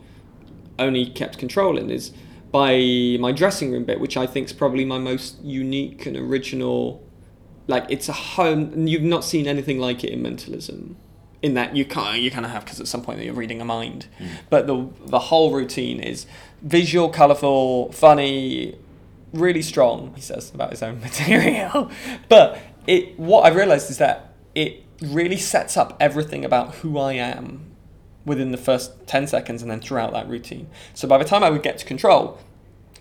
[0.77, 2.11] only kept controlling, is
[2.51, 7.03] by my dressing room bit, which I think is probably my most unique and original.
[7.67, 10.97] Like it's a home, you've not seen anything like it in mentalism.
[11.41, 13.65] In that you kind you kind of have because at some point you're reading a
[13.65, 14.27] mind, hmm.
[14.51, 16.27] but the the whole routine is
[16.61, 18.77] visual, colourful, funny,
[19.33, 20.13] really strong.
[20.13, 21.89] He says about his own material,
[22.29, 27.13] but it what I realised is that it really sets up everything about who I
[27.13, 27.71] am
[28.25, 30.69] within the first 10 seconds and then throughout that routine.
[30.93, 32.39] So by the time I would get to control,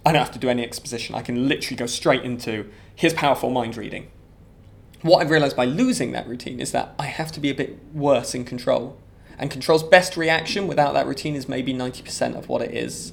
[0.04, 1.14] I don't have to do any exposition.
[1.14, 4.10] I can literally go straight into here's powerful mind reading.
[5.02, 7.78] What I've realized by losing that routine is that I have to be a bit
[7.94, 8.98] worse in control.
[9.38, 13.12] And control's best reaction without that routine is maybe 90% of what it is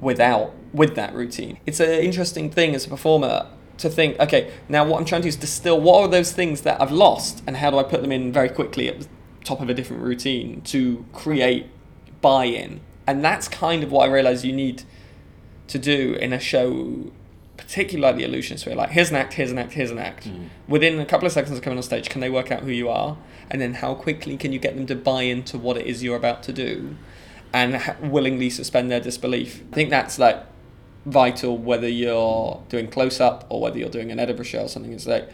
[0.00, 1.58] without with that routine.
[1.66, 3.48] It's an interesting thing as a performer
[3.78, 6.62] to think, okay, now what I'm trying to do is distill what are those things
[6.62, 9.08] that I've lost and how do I put them in very quickly at the
[9.44, 11.66] top of a different routine to create
[12.20, 12.80] buy-in.
[13.06, 14.82] And that's kind of what I realize you need
[15.68, 17.12] to do in a show
[17.56, 20.28] particularly illusionist where like here's an act here's an act here's an act.
[20.28, 20.48] Mm.
[20.68, 22.88] Within a couple of seconds of coming on stage can they work out who you
[22.88, 23.16] are?
[23.50, 26.16] And then how quickly can you get them to buy into what it is you're
[26.16, 26.96] about to do?
[27.52, 29.62] And ha- willingly suspend their disbelief.
[29.72, 30.44] I think that's like
[31.10, 34.92] vital whether you're doing close up or whether you're doing an edinburgh show or something.
[34.92, 35.28] It's like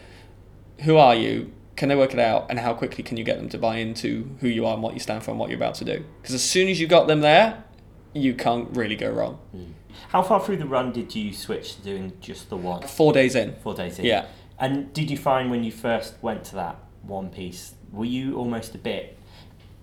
[0.81, 1.53] who are you?
[1.77, 2.47] Can they work it out?
[2.51, 4.95] And how quickly can you get them to buy into who you are and what
[4.95, 6.05] you stand for and what you're about to do?
[6.21, 7.65] Because as soon as you got them there
[8.13, 9.39] you can't really go wrong.
[9.51, 9.73] Hmm.
[10.09, 12.83] How far through the run did you switch to doing just the one?
[12.83, 13.57] four days in.
[13.57, 14.05] Four days in.
[14.05, 14.27] yeah.
[14.59, 18.75] And did you find when you first went to that one piece, were you almost
[18.75, 19.19] a bit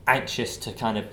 [0.08, 1.06] anxious to kind of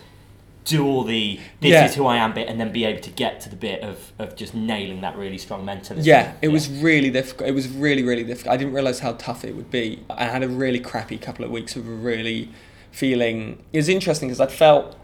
[0.69, 1.87] do all the this Yeah.
[1.87, 4.13] is who I am bit and then be able to get to the bit of,
[4.19, 6.07] of just nailing that really strong mentalism?
[6.07, 7.49] Yeah, it was really difficult.
[7.49, 8.53] It was really, really difficult.
[8.53, 10.05] I didn't realize how tough it would be.
[10.11, 12.51] I had a really crappy couple of weeks of really
[12.91, 13.63] feeling.
[13.73, 14.97] It was interesting because I felt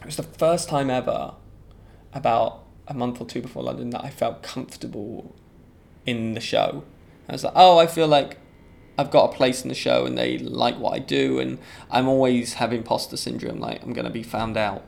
[0.00, 1.34] it was the first time ever,
[2.12, 5.34] about a month or two before London, that I felt comfortable
[6.04, 6.84] in the show.
[7.28, 8.38] I was like, oh, I feel like
[8.98, 11.58] I've got a place in the show and they like what I do, and
[11.90, 14.82] I'm always have imposter syndrome, like I'm gonna be found out.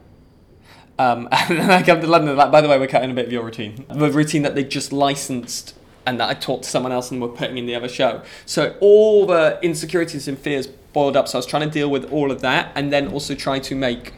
[0.98, 3.26] Um, and then I come to London, like, by the way, we're cutting a bit
[3.26, 3.84] of your routine.
[3.88, 5.74] The routine that they just licensed
[6.06, 8.22] and that I taught to someone else and were putting in the other show.
[8.46, 11.28] So all the insecurities and fears boiled up.
[11.28, 13.74] So I was trying to deal with all of that and then also try to
[13.74, 14.14] make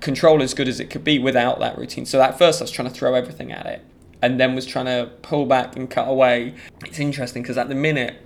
[0.00, 2.06] control as good as it could be without that routine.
[2.06, 3.84] So at first I was trying to throw everything at it
[4.22, 6.54] and then was trying to pull back and cut away.
[6.86, 8.16] It's interesting because at the minute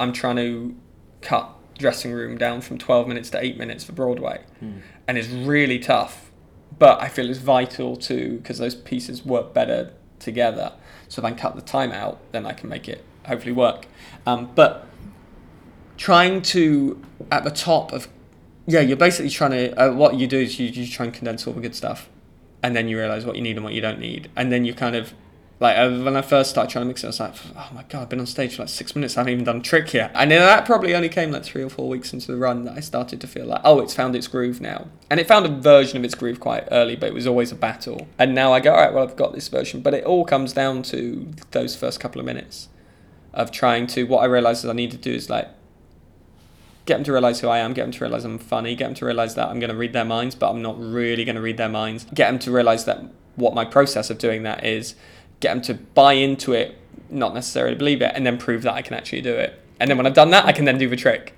[0.00, 0.74] I'm trying to
[1.20, 4.42] cut dressing room down from 12 minutes to 8 minutes for Broadway.
[5.06, 6.30] And it's really tough,
[6.78, 10.72] but I feel it's vital to because those pieces work better together.
[11.08, 13.86] So if I can cut the time out, then I can make it hopefully work.
[14.26, 14.86] Um, but
[15.96, 18.08] trying to at the top of
[18.66, 19.80] yeah, you're basically trying to.
[19.80, 22.08] Uh, what you do is you, you try and condense all the good stuff,
[22.62, 24.74] and then you realize what you need and what you don't need, and then you
[24.74, 25.14] kind of.
[25.60, 27.82] Like uh, when I first started trying to mix it, I was like, "Oh my
[27.82, 29.16] god, I've been on stage for like six minutes.
[29.16, 31.62] I haven't even done a trick yet." And then that probably only came like three
[31.62, 34.16] or four weeks into the run that I started to feel like, "Oh, it's found
[34.16, 37.14] its groove now." And it found a version of its groove quite early, but it
[37.14, 38.08] was always a battle.
[38.18, 40.54] And now I go, "All right, well, I've got this version." But it all comes
[40.54, 42.68] down to those first couple of minutes
[43.34, 44.04] of trying to.
[44.04, 45.48] What I realized is I need to do is like
[46.86, 48.94] get them to realize who I am, get them to realize I'm funny, get them
[48.94, 51.42] to realize that I'm going to read their minds, but I'm not really going to
[51.42, 52.06] read their minds.
[52.14, 53.04] Get them to realize that
[53.36, 54.94] what my process of doing that is,
[55.40, 56.76] get them to buy into it,
[57.10, 59.58] not necessarily believe it, and then prove that I can actually do it.
[59.80, 61.34] And then when I've done that, I can then do the trick.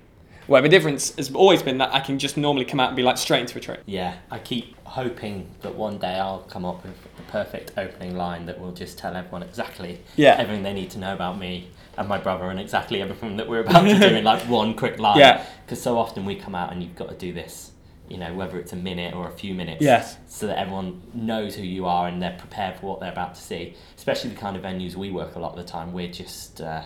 [0.47, 3.03] Where the difference has always been that I can just normally come out and be
[3.03, 3.79] like straight into a trick.
[3.85, 8.45] Yeah, I keep hoping that one day I'll come up with the perfect opening line
[8.47, 10.35] that will just tell everyone exactly Yeah.
[10.37, 13.61] everything they need to know about me and my brother and exactly everything that we're
[13.61, 15.17] about to do in like one quick line.
[15.17, 15.45] Yeah.
[15.65, 17.71] Because so often we come out and you've got to do this,
[18.13, 19.81] you know, whether it's a minute or a few minutes.
[19.81, 20.17] Yes.
[20.27, 23.41] So that everyone knows who you are and they're prepared for what they're about to
[23.41, 23.73] see.
[23.97, 25.93] Especially the kind of venues we work a lot of the time.
[25.93, 26.83] We're just, uh,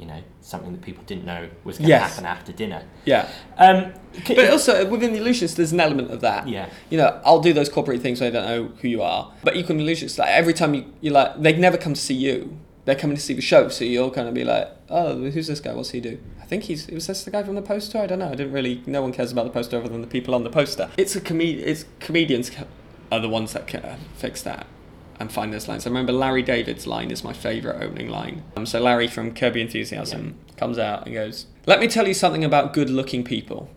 [0.00, 2.10] you know, something that people didn't know was going to Yes.
[2.10, 2.82] happen after dinner.
[3.04, 3.28] Yeah.
[3.56, 3.92] Um,
[4.26, 6.48] But also within the illusions, there's an element of that.
[6.48, 6.68] Yeah.
[6.90, 9.32] You know, I'll do those corporate things where they don't know who you are.
[9.44, 12.58] But equal illusions, like every time you you like, they never come to see you.
[12.86, 15.60] They're coming to see the show, so you'll kind of be like, oh, who's this
[15.60, 15.72] guy?
[15.72, 16.18] What's he do?
[16.44, 17.96] I think he's was this the guy from the poster?
[17.96, 18.28] I don't know.
[18.28, 18.82] I didn't really.
[18.84, 20.90] No one cares about the poster other than the people on the poster.
[20.98, 21.40] It's a comed.
[21.40, 22.50] It's comedians
[23.10, 24.66] are the ones that can fix that
[25.18, 25.86] and find those lines.
[25.86, 28.42] I remember Larry David's line is my favourite opening line.
[28.58, 32.12] Um, so Larry from Curb Your Enthusiasm comes out and goes, "Let me tell you
[32.12, 33.70] something about good-looking people.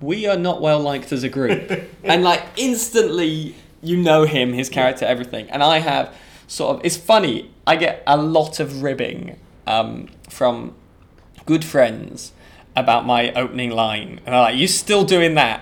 [0.00, 1.70] We are not well liked as a group."
[2.02, 5.48] and like instantly, you know him, his character, everything.
[5.48, 6.12] And I have
[6.48, 6.84] sort of.
[6.84, 7.52] It's funny.
[7.68, 10.74] I get a lot of ribbing um, from
[11.46, 12.32] good friends
[12.76, 15.60] about my opening line, and I'm like, "You still doing that?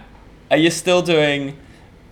[0.51, 1.59] Are you still doing?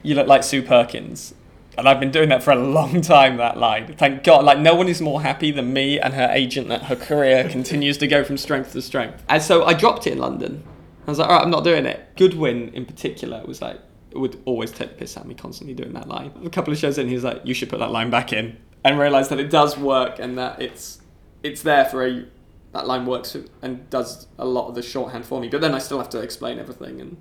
[0.03, 1.35] You look like Sue Perkins."
[1.79, 3.37] And I've been doing that for a long time.
[3.39, 4.45] That line, thank God.
[4.45, 7.97] Like no one is more happy than me and her agent that her career continues
[7.99, 9.25] to go from strength to strength.
[9.29, 10.63] And so I dropped it in London.
[11.07, 12.17] I was like, all right, I'm not doing it.
[12.17, 13.81] Goodwin in particular was like,
[14.13, 16.33] would always take the piss at me constantly doing that line.
[16.45, 18.59] A couple of shows in, he was like, you should put that line back in,
[18.85, 21.01] and realised that it does work and that it's
[21.43, 22.27] it's there for a
[22.73, 25.49] that line works and does a lot of the shorthand for me.
[25.49, 27.17] But then I still have to explain everything and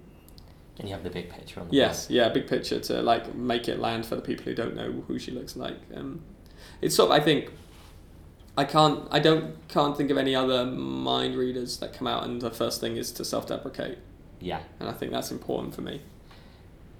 [0.77, 3.67] and you have the big picture on the Yes, yeah, big picture to like make
[3.67, 5.75] it land for the people who don't know who she looks like.
[5.93, 6.21] Um,
[6.81, 7.49] it's sort of I think
[8.57, 12.41] I can't I don't can't think of any other mind readers that come out and
[12.41, 13.97] the first thing is to self-deprecate,
[14.39, 14.61] Yeah.
[14.79, 16.01] and I think that's important for me.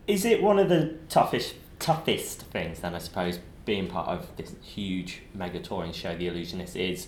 [0.08, 4.56] Is it one of the toughest toughest things then I suppose being part of this
[4.62, 7.08] huge mega touring show The Illusionist is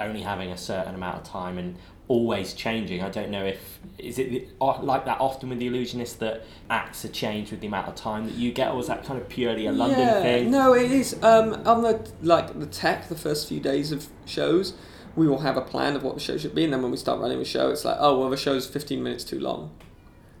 [0.00, 1.76] only having a certain amount of time and
[2.08, 3.02] always changing.
[3.02, 7.08] I don't know if is it like that often with The Illusionist that acts are
[7.08, 9.66] changed with the amount of time that you get or is that kind of purely
[9.66, 10.50] a London yeah, thing?
[10.50, 11.20] No, it is.
[11.22, 14.74] Um, on the like the tech, the first few days of shows,
[15.16, 16.96] we will have a plan of what the show should be, and then when we
[16.96, 19.72] start running the show, it's like, oh well, the show's fifteen minutes too long,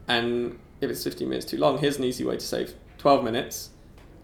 [0.06, 3.70] and if it's fifteen minutes too long, here's an easy way to save twelve minutes.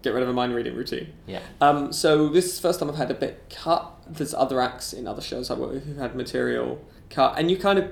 [0.03, 1.13] Get rid of a mind reading routine.
[1.25, 1.39] Yeah.
[1.61, 3.89] Um, so this is the first time I've had a bit cut.
[4.07, 7.57] There's other acts in other shows I work with who've had material cut, and you
[7.57, 7.91] kind of,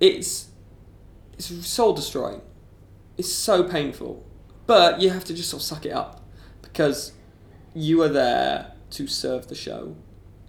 [0.00, 0.48] it's,
[1.34, 2.40] it's soul destroying.
[3.18, 4.24] It's so painful,
[4.66, 6.22] but you have to just sort of suck it up,
[6.62, 7.12] because
[7.74, 9.96] you are there to serve the show.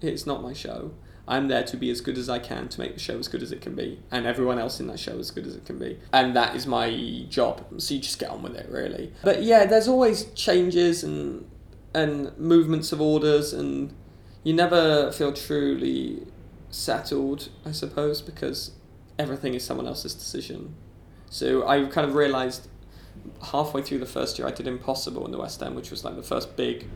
[0.02, 0.94] It's not my show.
[1.28, 3.42] I'm there to be as good as I can to make the show as good
[3.42, 5.80] as it can be, and everyone else in that show as good as it can
[5.80, 6.00] be.
[6.14, 7.66] And that is my job.
[7.82, 9.12] So you just get on with it, really.
[9.24, 11.50] But yeah, there's always changes and
[11.94, 13.94] and movements of orders, and
[14.44, 16.28] you never feel truly
[16.70, 18.72] settled, I suppose, because
[19.18, 20.76] everything is someone else's decision.
[21.30, 22.68] So I kind of realised
[23.52, 26.16] halfway through the first year I did Impossible in the West End, which was like
[26.16, 26.88] the first big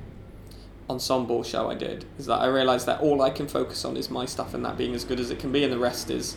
[0.89, 4.09] ensemble show I did, is that I realised that all I can focus on is
[4.09, 6.35] my stuff and that being as good as it can be, and the rest is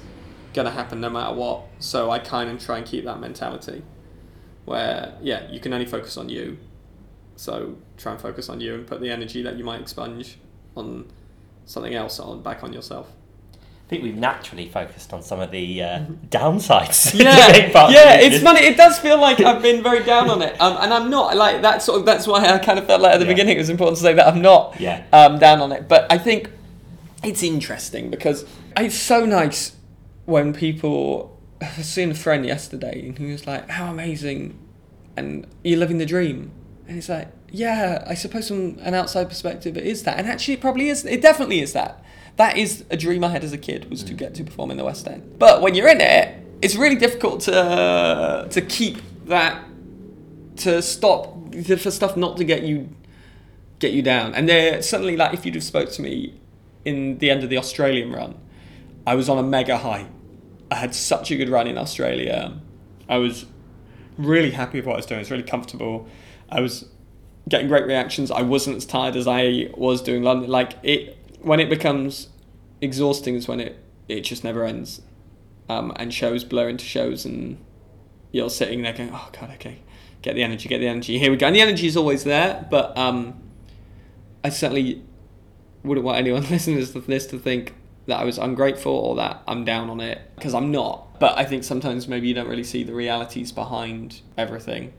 [0.53, 1.62] gonna happen no matter what.
[1.79, 3.83] So I kind of try and keep that mentality,
[4.65, 6.59] where yeah, you can only focus on you.
[7.37, 10.38] So try and focus on you and put the energy that you might expunge
[10.77, 11.11] on
[11.65, 13.11] something else on back on yourself.
[13.87, 17.12] I think we've naturally focused on some of the uh, downsides.
[17.18, 18.61] Yeah, being part of yeah, it's funny.
[18.61, 21.37] It does feel like I've been very down on it, um, and I'm not.
[21.37, 22.07] Like that sort of.
[22.07, 23.33] That's why I kind of felt like at the Yeah.
[23.33, 25.05] beginning it was important to say that I'm not Yeah.
[25.12, 25.88] um, down on it.
[25.88, 26.49] But I think
[27.23, 29.77] it's interesting because it's so nice
[30.25, 31.38] when people.
[31.61, 34.59] I seen a friend yesterday and he was like, "How amazing!"
[35.16, 36.51] and you're living the dream,
[36.88, 40.55] and it's like, yeah, I suppose from an outside perspective it is that, and actually
[40.55, 41.05] it probably is.
[41.05, 42.03] It definitely is that.
[42.37, 44.77] That is a dream I had as a kid was to get to perform in
[44.77, 45.38] the West End.
[45.38, 49.64] But when you're in it, it's really difficult to to keep that
[50.57, 52.88] to stop for stuff not to get you
[53.79, 54.35] get you down.
[54.35, 56.40] And they're suddenly like if you'd have spoke to me
[56.85, 58.35] in the end of the Australian run,
[59.07, 60.07] I was on a mega high.
[60.71, 62.59] I had such a good run in Australia.
[63.09, 63.45] I was
[64.16, 65.18] really happy with what I was doing.
[65.18, 66.09] It was really comfortable.
[66.49, 66.88] I was
[67.49, 68.31] getting great reactions.
[68.31, 70.49] I wasn't as tired as I was doing London.
[70.49, 72.28] Like it when it becomes
[72.81, 73.78] exhausting is when it
[74.09, 75.02] it just never ends.
[75.68, 77.57] Um, and shows blur into shows and
[78.33, 79.78] you're sitting there going, Oh god, okay.
[80.20, 81.18] Get the energy, get the energy.
[81.18, 81.46] Here we go.
[81.46, 83.40] And the energy is always there, but um,
[84.44, 85.02] I certainly
[85.83, 87.74] wouldn't want anyone listening to this to think
[88.07, 91.20] that I was ungrateful or that I'm down on it because I'm not.
[91.20, 94.92] But I think sometimes maybe you don't really see the realities behind everything,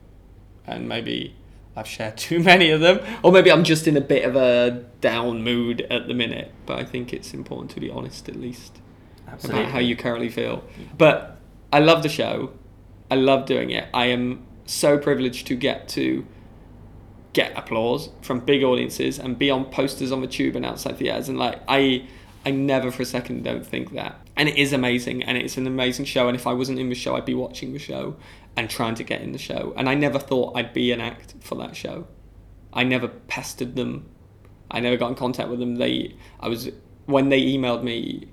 [0.66, 1.36] and maybe
[1.76, 4.86] I've shared too many of them, or maybe I'm just in a bit of a
[5.02, 6.52] down mood at the minute.
[6.66, 8.80] But I think it's important to be honest at least
[9.44, 10.64] about how you currently feel.
[10.98, 11.38] But
[11.72, 12.52] I love the show.
[13.10, 13.88] I love doing it.
[13.94, 16.26] I am so privileged to get to
[17.34, 21.28] get applause from big audiences and be on posters on the tube and outside theaters
[21.28, 22.08] and like I
[22.46, 24.20] I never for a second don't think that.
[24.36, 26.96] And it is amazing and it's an amazing show and if I wasn't in the
[26.96, 28.16] show I'd be watching the show
[28.56, 29.74] and trying to get in the show.
[29.76, 32.08] And I never thought I'd be an act for that show.
[32.72, 34.10] I never pestered them.
[34.72, 35.76] I never got in contact with them.
[35.76, 36.70] They I was
[37.06, 38.30] when they emailed me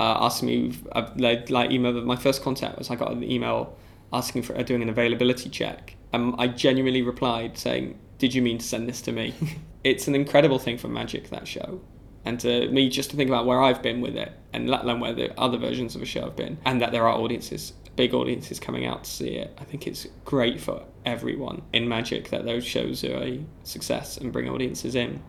[0.00, 3.76] uh, asking me uh, like, like email my first contact was I got an email
[4.12, 5.96] asking for uh, doing an availability check.
[6.12, 9.34] And I genuinely replied saying, "Did you mean to send this to me?"
[9.84, 11.80] it's an incredible thing for Magic that show,
[12.24, 15.00] and to me just to think about where I've been with it, and let alone
[15.00, 18.14] where the other versions of the show have been, and that there are audiences, big
[18.14, 19.56] audiences coming out to see it.
[19.60, 24.32] I think it's great for everyone in Magic that those shows are a success and
[24.32, 25.22] bring audiences in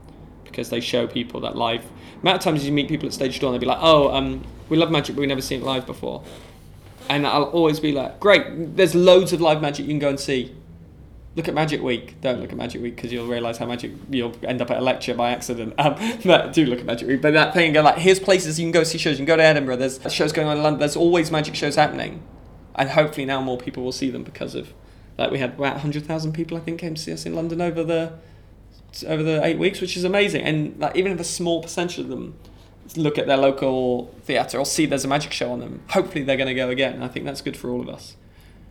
[0.43, 1.85] because they show people that live.
[2.21, 4.45] Amount of times you meet people at stage door and they'll be like, "Oh, um,
[4.69, 6.23] we love Magic, but we've never seen it live before."
[7.09, 10.19] And I'll always be like, great, there's loads of live magic you can go and
[10.19, 10.55] see.
[11.35, 12.21] Look at Magic Week.
[12.21, 14.81] Don't look at Magic Week because you'll realise how magic you'll end up at a
[14.81, 15.73] lecture by accident.
[15.79, 17.21] Um, but do look at Magic Week.
[17.21, 19.13] But that thing, go like, here's places you can go see shows.
[19.13, 19.77] You can go to Edinburgh.
[19.77, 20.79] There's shows going on in London.
[20.79, 22.21] There's always magic shows happening,
[22.75, 24.73] and hopefully now more people will see them because of,
[25.17, 27.61] like, we had about hundred thousand people I think came to see us in London
[27.61, 28.13] over the,
[29.07, 30.41] over the eight weeks, which is amazing.
[30.43, 32.35] And like, even if a small percentage of them
[32.95, 36.37] look at their local theatre or see there's a magic show on them, hopefully they're
[36.37, 36.93] going to go again.
[36.93, 38.15] and I think that's good for all of us.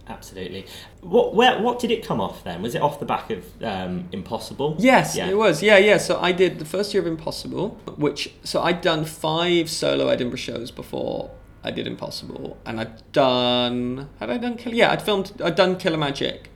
[0.08, 0.66] Absolutely.
[1.00, 2.60] What where what did it come off then?
[2.60, 4.74] Was it off the back of um, Impossible?
[4.78, 5.28] Yes, Yeah.
[5.28, 5.62] it was.
[5.62, 5.96] Yeah, yeah.
[5.98, 10.38] So I did the first year of Impossible, which so I'd done five solo Edinburgh
[10.38, 11.30] shows before
[11.64, 14.74] I did Impossible, and I'd done had I done Killer?
[14.74, 15.40] Yeah, I'd filmed.
[15.42, 16.50] I'd done Killer Magic,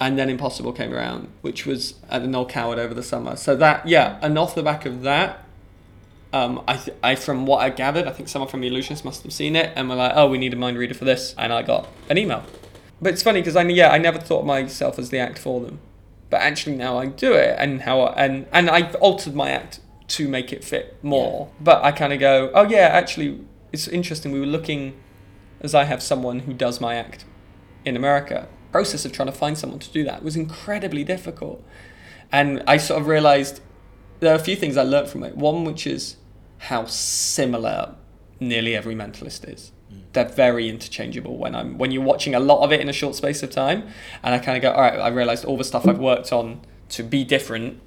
[0.00, 3.36] and then Impossible came around, which was at the Noel Coward over the summer.
[3.36, 5.40] So that yeah, and off the back of that.
[6.32, 9.22] Um, I, th- I, from what I gathered, I think someone from the Illusionist must
[9.22, 11.52] have seen it and were like, "Oh, we need a mind reader for this," and
[11.52, 12.42] I got an email.
[13.00, 15.60] But it's funny because I yeah I never thought of myself as the act for
[15.60, 15.78] them,
[16.30, 20.28] but actually now I do it and how and and I've altered my act to
[20.28, 21.50] make it fit more.
[21.60, 24.96] But I kind of go oh yeah actually it's interesting we were looking
[25.60, 27.24] as I have someone who does my act
[27.84, 28.46] in America.
[28.70, 31.62] Process of trying to find someone to do that was incredibly difficult,
[32.32, 33.60] and I sort of realized
[34.20, 35.36] there are a few things I learned from it.
[35.36, 36.16] One which is
[36.70, 37.96] how similar
[38.40, 40.00] nearly every mentalist is mm.
[40.12, 43.16] they're very interchangeable when I'm when you're watching a lot of it in a short
[43.16, 43.88] space of time,
[44.22, 46.60] and I kind of go, all right, I realized all the stuff I've worked on
[46.90, 47.80] to be different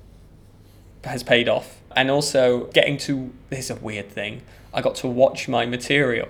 [1.04, 4.42] has paid off, and also getting to this is a weird thing.
[4.78, 6.30] I got to watch my material.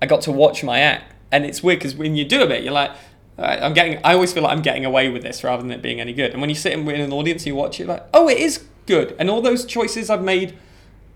[0.00, 2.62] I got to watch my act, and it's weird because when you do a bit,
[2.62, 2.92] you're like.
[3.40, 4.00] I'm getting.
[4.02, 6.32] I always feel like I'm getting away with this rather than it being any good.
[6.32, 8.38] And when you sit in in an audience, and you watch it, like, oh, it
[8.38, 9.14] is good.
[9.16, 10.58] And all those choices I've made,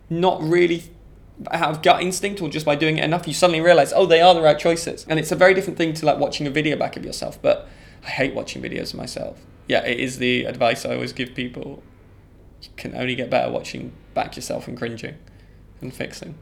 [0.08, 0.84] not really
[1.50, 4.20] out of gut instinct or just by doing it enough, you suddenly realize, oh, they
[4.20, 5.04] are the right choices.
[5.08, 7.42] And it's a very different thing to like watching a video back of yourself.
[7.42, 7.68] But
[8.04, 9.40] I hate watching videos of myself.
[9.66, 11.82] Yeah, it is the advice I always give people.
[12.62, 15.16] You can only get better watching back yourself and cringing
[15.82, 16.34] and fixing.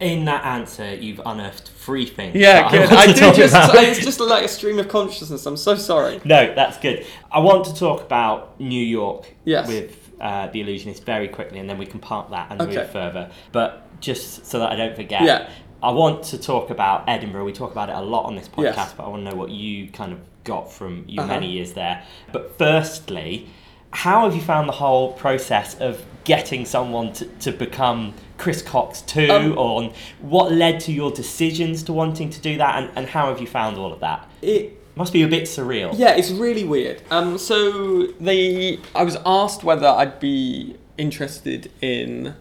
[0.00, 2.34] In that answer, you've unearthed three things.
[2.34, 2.88] Yeah, good.
[2.90, 3.54] I to do just.
[3.54, 3.74] about.
[3.84, 5.44] It's just like a stream of consciousness.
[5.44, 6.20] I'm so sorry.
[6.24, 7.04] No, that's good.
[7.30, 9.68] I want to talk about New York Yes.
[9.68, 12.76] with uh, the illusionist very quickly, and then we can park that and Okay.
[12.76, 13.30] move further.
[13.52, 15.50] But just so that I don't forget, Yeah.
[15.82, 17.44] I want to talk about Edinburgh.
[17.44, 18.92] We talk about it a lot on this podcast, Yes.
[18.96, 21.34] but I want to know what you kind of got from your Uh-huh.
[21.34, 22.02] many years there.
[22.32, 23.48] But firstly,
[23.92, 29.02] how have you found the whole process of getting someone to, to become Chris Cox
[29.02, 33.06] too, Um, or what led to your decisions to wanting to do that, and, and
[33.08, 34.28] how have you found all of that?
[34.42, 35.90] It Must be a bit surreal.
[35.96, 37.02] Yeah, it's really weird.
[37.10, 42.34] Um, so they, I was asked whether I'd be interested in.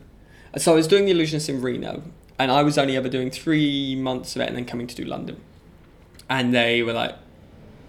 [0.58, 2.04] So I was doing the illusionist in Reno,
[2.38, 5.04] and I was only ever doing three months of it and then coming to do
[5.04, 5.38] London.
[6.30, 7.16] and they were like,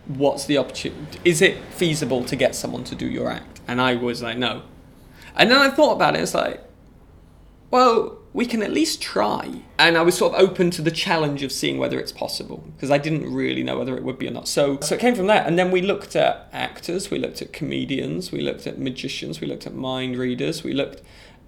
[0.07, 1.19] "What's the opportunity?
[1.25, 4.63] Is it feasible to get someone to do your act?" And I was like, "No."
[5.37, 6.21] And then I thought about it.
[6.21, 6.61] It's like,
[7.71, 9.63] well, we can at least try.
[9.79, 12.91] And I was sort of open to the challenge of seeing whether it's possible because
[12.91, 14.49] I didn't really know whether it would be or not.
[14.49, 15.47] So, so it came from that.
[15.47, 19.47] And then we looked at actors, we looked at comedians, we looked at magicians, we
[19.47, 21.03] looked at mind readers, we looked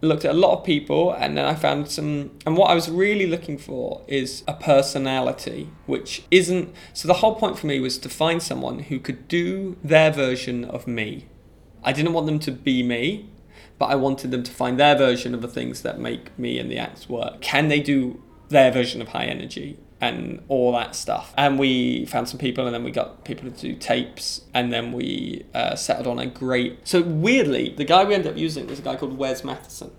[0.05, 2.91] looked at a lot of people and then I found some and what I was
[2.91, 7.99] really looking for is a personality which isn't so the whole point for me was
[7.99, 11.29] to find someone who could do their version of me.
[11.85, 13.29] I didn't want them to be me
[13.83, 16.71] but I wanted them to find their version of the things that make me and
[16.71, 17.41] the acts work.
[17.41, 19.77] Can they do their version of high energy?
[20.01, 21.35] And all that stuff.
[21.37, 24.93] And we found some people, and then we got people to do tapes, and then
[24.93, 26.87] we uh, settled on a great.
[26.87, 29.91] So, weirdly, the guy we ended up using was a guy called Wes Matheson,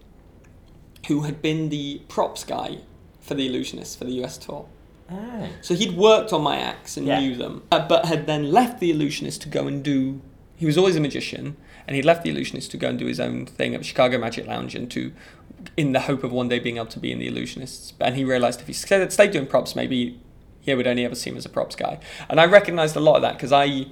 [1.07, 2.79] who had been the props guy
[3.19, 4.65] for the Illusionists for the US tour.
[5.09, 5.47] Ah.
[5.59, 7.19] So he'd worked on my acts and Yeah.
[7.19, 10.21] knew them, uh, but had then left the Illusionist to go and do.
[10.55, 11.57] He was always a magician,
[11.87, 14.47] and he left the Illusionist to go and do his own thing at Chicago Magic
[14.47, 15.11] Lounge, and to,
[15.77, 17.93] in the hope of one day being able to be in the Illusionists.
[17.99, 20.19] And he realized if he stayed, doing props, maybe
[20.61, 21.99] he would only ever see him as a props guy.
[22.29, 23.87] And I recognized a lot of that because I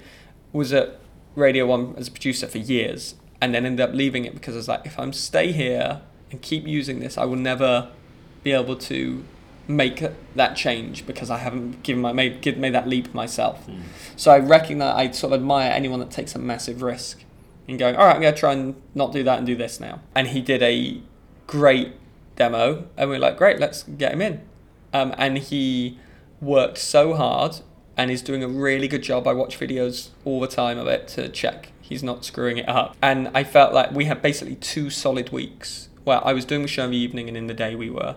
[0.53, 0.99] was at
[1.35, 4.57] Radio One as a producer for years, and then ended up leaving it because I
[4.57, 7.89] was like, if I'm stay here and keep using this, I will never
[8.43, 9.23] be able to
[9.67, 10.03] make
[10.35, 13.65] that change because I haven't given my made give, made that leap myself.
[13.65, 13.81] Hmm.
[14.15, 17.23] So I recognize I sort of admire anyone that takes a massive risk
[17.67, 20.01] in going, all right, I'm gonna try and not do that and do this now.
[20.15, 21.01] And he did a
[21.47, 21.93] great
[22.35, 24.41] demo, and we are like, great, let's get him in.
[24.93, 25.99] Um, and he
[26.41, 27.57] worked so hard
[27.95, 29.27] and is doing a really good job.
[29.27, 32.95] I watch videos all the time of it to check he's not screwing it up.
[33.01, 36.69] And I felt like we had basically two solid weeks where I was doing the
[36.69, 38.15] show in the evening and in the day we were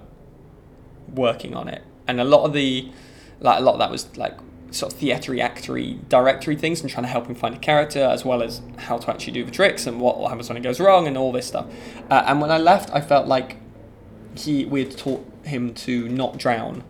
[1.13, 1.83] working on it.
[2.07, 2.89] And a lot of the
[3.41, 4.39] like a lot of that was like
[4.75, 8.25] sort of theatery actory directory things and trying to help him find a character as
[8.25, 11.07] well as how to actually do the tricks and what happens when it goes wrong
[11.07, 11.67] and all this stuff.
[12.11, 13.59] Uh, and when I left I felt like
[14.37, 16.83] he we had taught him to not drown.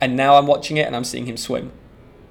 [0.00, 1.72] And now I'm watching it and I'm seeing him swim.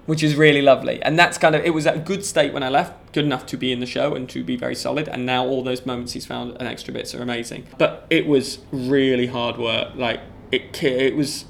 [0.05, 1.01] Which is really lovely.
[1.01, 3.57] And that's kind of it was a good state when I left, good enough to
[3.57, 5.07] be in the show and to be very solid.
[5.07, 7.67] And now all those moments he's found and extra bits are amazing.
[7.77, 9.95] But it was really hard work.
[9.95, 10.19] Like
[10.51, 11.45] it it was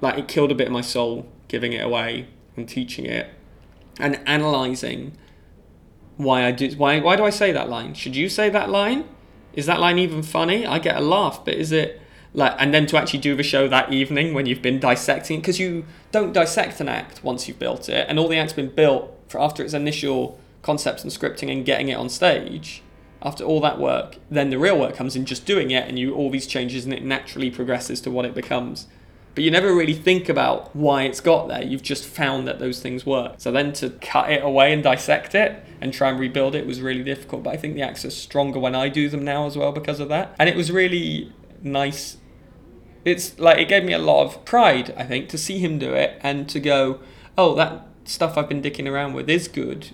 [0.00, 3.30] like it killed a bit of my soul giving it away and teaching it
[3.98, 5.16] and analyzing
[6.16, 7.94] why I do why why do I say that line?
[7.94, 9.04] Should you say that line?
[9.52, 10.66] Is that line even funny?
[10.66, 12.00] I get a laugh, but is it
[12.36, 15.58] like and then to actually do the show that evening when you've been dissecting because
[15.58, 19.10] you don't dissect an act once you've built it and all the act's been built
[19.26, 22.82] for after its initial concepts and scripting and getting it on stage
[23.22, 26.14] after all that work then the real work comes in just doing it and you
[26.14, 28.86] all these changes and it naturally progresses to what it becomes
[29.36, 31.62] but you never really think about why it's got there.
[31.62, 33.34] You've just found that those things work.
[33.36, 36.80] So then to cut it away and dissect it and try and rebuild it was
[36.80, 37.42] really difficult.
[37.42, 40.00] But I think the acts are stronger when I do them now as well because
[40.00, 40.34] of that.
[40.38, 42.16] And it was really nice.
[43.04, 45.92] It's like it gave me a lot of pride, I think, to see him do
[45.92, 47.00] it and to go,
[47.36, 49.90] oh, that stuff I've been dicking around with is good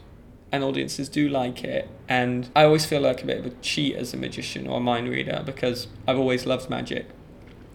[0.53, 1.91] and audiences do like it.
[2.09, 4.81] And I always feel like a bit of a cheat as a magician or a
[4.81, 7.09] mind reader because I've always loved magic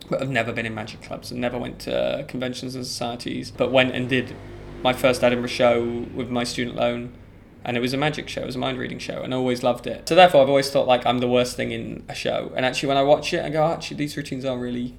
[0.09, 3.71] but I've never been in magic clubs and never went to conventions and societies, but
[3.71, 4.35] went and did
[4.83, 7.13] my first Edinburgh show with my student loan.
[7.63, 9.61] And it was a magic show, it was a mind reading show, and I always
[9.61, 10.07] loved it.
[10.07, 12.53] So therefore, I've always thought like I'm the worst thing in a show.
[12.55, 14.97] And actually, when I watch it, I go, actually, these routines are really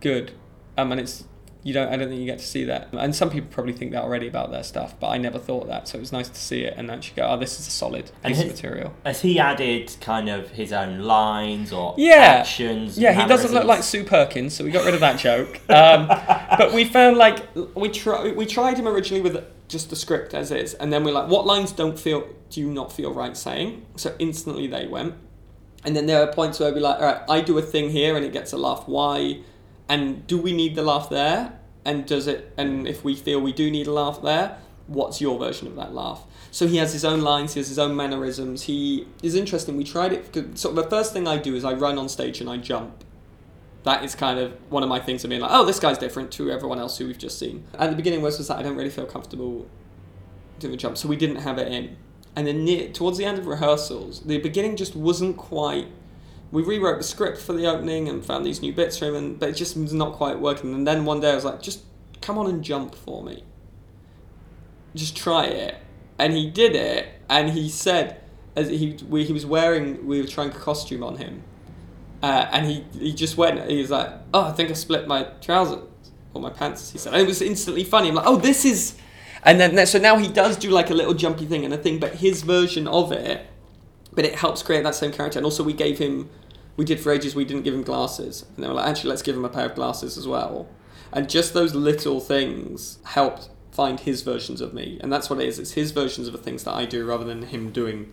[0.00, 0.32] good.
[0.78, 1.24] Um, and it's
[1.66, 2.90] you don't, I don't think you get to see that.
[2.92, 5.88] And some people probably think that already about their stuff, but I never thought that.
[5.88, 8.08] So it was nice to see it and actually go, oh, this is a solid
[8.24, 8.94] piece of material.
[9.04, 12.36] Has he added kind of his own lines or Yeah.
[12.38, 12.96] actions?
[12.96, 13.82] Yeah, he doesn't look like?
[13.82, 15.58] Sue Perkins, so we got rid of that joke.
[15.68, 16.06] Um,
[16.58, 17.38] but we found like
[17.74, 21.10] we try we tried him originally with just the script as is, and then we're
[21.14, 23.84] like, what lines don't feel do you not feel right saying?
[23.96, 25.14] So instantly they went,
[25.84, 28.14] and then there are points where we're like, all right, I do a thing here
[28.16, 28.84] and it gets a laugh.
[28.86, 29.40] Why?
[29.88, 31.58] And do we need the laugh there?
[31.84, 32.52] And does it?
[32.56, 35.94] And if we feel we do need a laugh there, what's your version of that
[35.94, 36.24] laugh?
[36.50, 38.62] So he has his own lines, he has his own mannerisms.
[38.62, 39.76] He is interesting.
[39.76, 40.58] We tried it.
[40.58, 43.04] Sort of the first thing I do is I run on stage and I jump.
[43.84, 46.32] That is kind of one of my things of being like, oh, this guy's different
[46.32, 47.64] to everyone else who we've just seen.
[47.78, 49.68] At the beginning, was was that I don't really feel comfortable
[50.58, 51.96] doing the jump, so we didn't have it in.
[52.34, 55.86] And then near, towards the end of rehearsals, the beginning just wasn't quite.
[56.56, 59.38] We rewrote the script for the opening and found these new bits for him, and,
[59.38, 60.72] but it just was not quite working.
[60.72, 61.82] And then one day I was like, just
[62.22, 63.44] come on and jump for me.
[64.94, 65.74] Just try it.
[66.18, 68.22] And he did it, and he said,
[68.54, 71.42] as he we, he was wearing, we were trying a costume on him,
[72.22, 73.62] uh, and he he just went.
[73.68, 75.84] He was like, "Oh, I think I split my trousers
[76.32, 78.08] or my pants." He said, and it was instantly funny.
[78.08, 78.96] I'm like, "Oh, this is,"
[79.42, 81.98] And then so now he does do like a little jumpy thing and a thing,
[82.00, 83.46] but his version of it,
[84.14, 85.38] but it helps create that same character.
[85.38, 86.30] And also we gave him,
[86.76, 87.34] we did for ages.
[87.34, 89.66] We didn't give him glasses, and they were like, actually, let's give him a pair
[89.66, 90.68] of glasses as well.
[91.12, 95.46] And just those little things helped find his versions of me, and that's what it
[95.46, 95.58] is.
[95.58, 98.12] It's his versions of the things that I do rather than him doing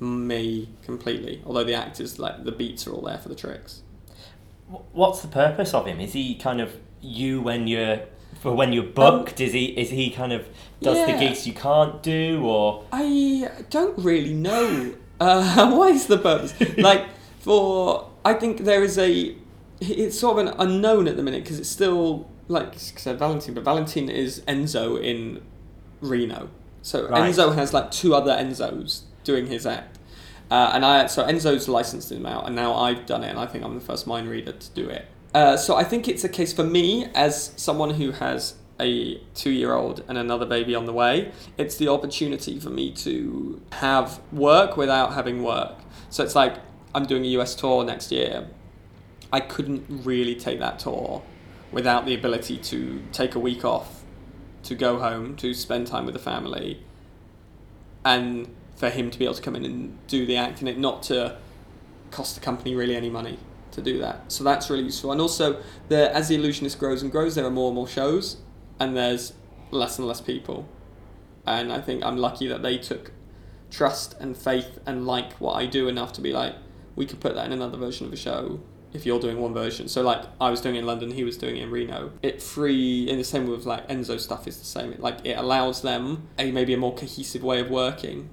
[0.00, 1.42] me completely.
[1.46, 3.82] Although the actors, like the beats, are all there for the tricks.
[4.92, 6.00] What's the purpose of him?
[6.00, 8.00] Is he kind of you when you're
[8.40, 9.40] for when you're booked?
[9.40, 10.46] is he is he kind of
[10.80, 11.20] does the yeah.
[11.20, 14.94] gigs you can't do or I don't really know.
[15.20, 16.52] Uh, what is the purpose?
[16.76, 17.06] Like
[17.44, 19.36] for, I think there is a.
[19.80, 23.54] It's sort of an unknown at the minute because it's still like I said Valentine,
[23.54, 25.42] but Valentine is Enzo in
[26.00, 26.48] Reno.
[26.82, 27.30] So Right.
[27.30, 29.98] Enzo has like two other Enzos doing his act.
[30.50, 33.46] Uh, and I so Enzo's licensed him out, and now I've done it, and I
[33.46, 35.06] think I'm the first mind reader to do it.
[35.34, 40.02] Uh, so I think it's a case for me as someone who has a two-year-old
[40.08, 41.32] and another baby on the way.
[41.58, 45.76] It's the opportunity for me to have work without having work.
[46.10, 46.56] So it's like
[46.94, 48.48] I'm doing a US tour next year.
[49.32, 51.22] I couldn't really take that tour
[51.72, 54.04] without the ability to take a week off,
[54.62, 56.84] to go home, to spend time with the family,
[58.04, 60.78] and for him to be able to come in and do the act and it
[60.78, 61.36] not to
[62.10, 63.38] cost the company really any money
[63.72, 64.30] to do that.
[64.30, 65.10] So that's really useful.
[65.10, 68.36] And also, the as the illusionist grows and grows, there are more and more shows,
[68.78, 69.32] and there's
[69.70, 70.68] less and less people.
[71.46, 73.10] And I think I'm lucky that they took
[73.70, 76.54] trust and faith and like what I do enough to be like,
[76.96, 78.60] we could put that in another version of a show
[78.92, 79.88] if you're doing one version.
[79.88, 82.12] So like I was doing it in London, he was doing it in Reno.
[82.22, 84.92] It free in the same with like Enzo stuff is the same.
[84.92, 88.28] It, like it allows them a maybe a more cohesive way of working,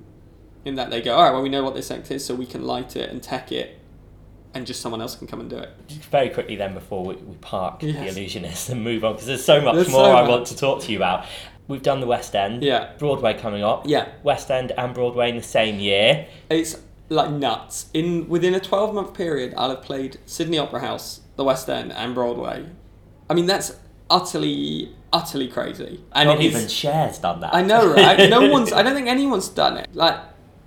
[0.63, 2.45] in that they go, all right, well we know what this act is, so we
[2.45, 3.79] can light it and tech it,
[4.53, 5.69] and just someone else can come and do it.
[5.87, 9.43] just very quickly then before we, we park the illusionist and move on because there's
[9.43, 10.29] so much There's more so I much.
[10.29, 11.25] want to talk to you about.
[11.67, 12.91] We've done the West End, Yeah.
[12.99, 14.09] Broadway coming up, Yeah.
[14.23, 16.27] West End and Broadway in the same year.
[16.49, 16.75] It's
[17.11, 17.89] like nuts.
[17.93, 21.91] In within a twelve month period, I'll have played Sydney Opera House, the West End,
[21.91, 22.65] and Broadway.
[23.29, 23.77] I mean, that's
[24.09, 26.03] utterly, utterly crazy.
[26.13, 27.53] And Not is- even Cher's done that.
[27.53, 28.29] I know, right?
[28.29, 28.71] No one's.
[28.73, 29.89] I don't think anyone's done it.
[29.93, 30.17] Like,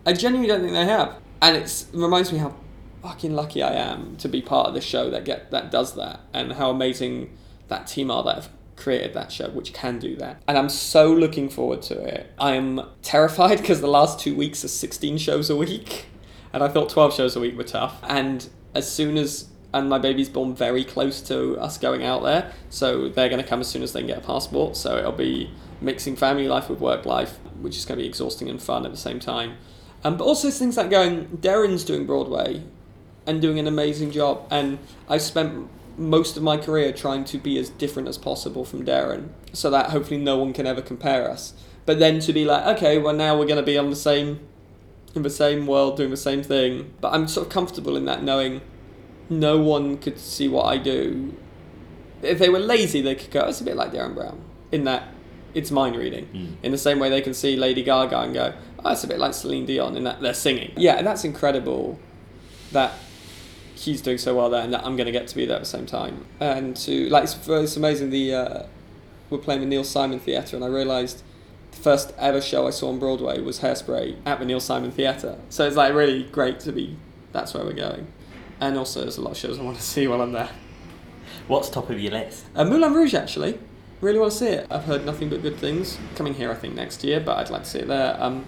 [0.07, 1.17] I genuinely don't think they have.
[1.43, 2.55] And it's, it reminds me how
[3.03, 6.21] fucking lucky I am to be part of this show that get that does that,
[6.33, 7.37] and how amazing
[7.69, 10.43] that team are that have created that show, which can do that.
[10.49, 12.33] And I'm so looking forward to it.
[12.39, 16.07] I'm terrified because the last two weeks are 16 shows a week,
[16.55, 17.99] and I thought 12 shows a week were tough.
[18.05, 22.53] And as soon as and my baby's born very close to us going out there,
[22.71, 24.77] so they're going to come as soon as they can get a passport.
[24.77, 25.51] So it'll be
[25.81, 28.93] mixing family life with work life, which is going to be exhausting and fun at
[28.93, 29.57] the same time.
[30.05, 32.63] Um, but also things like going, Derren's doing Broadway
[33.27, 34.79] and doing an amazing job, and
[35.09, 39.31] I've spent most of my career trying to be as different as possible from Darren,
[39.53, 41.53] so that hopefully no one can ever compare us.
[41.85, 44.41] But then to be like, okay, well now we're going to be on the same,
[45.15, 46.95] in the same world doing the same thing.
[47.01, 48.61] But I'm sort of comfortable in that knowing
[49.29, 51.35] no one could see what I do.
[52.23, 54.43] If they were lazy, they could go, it's a bit like Derren Brown,
[54.73, 55.09] in that
[55.55, 56.27] it's mind reading.
[56.33, 56.65] Mm.
[56.65, 58.55] In the same way they can see Lady Gaga and go,
[58.85, 60.73] oh, it's a bit like Celine Dion, in that they're singing.
[60.77, 61.99] Yeah, and that's incredible
[62.73, 62.93] that
[63.75, 65.63] he's doing so well there and that I'm going to get to be there at
[65.63, 66.27] the same time.
[66.41, 68.63] And to, like, it's, it's amazing, the uh,
[69.31, 71.23] we're playing the Neil Simon Theatre, and I realised
[71.75, 75.39] the first ever show I saw on Broadway was Hairspray at the Neil Simon Theatre.
[75.49, 76.97] So it's like really great to be,
[77.33, 78.07] that's where we're going.
[78.61, 80.51] And also, there's a lot of shows I want to see while I'm there.
[81.49, 82.47] What's top of your list?
[82.55, 83.59] Uh, Moulin Rouge, actually.
[84.01, 84.67] Really want to see it.
[84.71, 85.99] I've heard nothing but good things.
[86.17, 88.17] Coming here, I think, next year, but I'd like to see it there.
[88.23, 88.47] Um,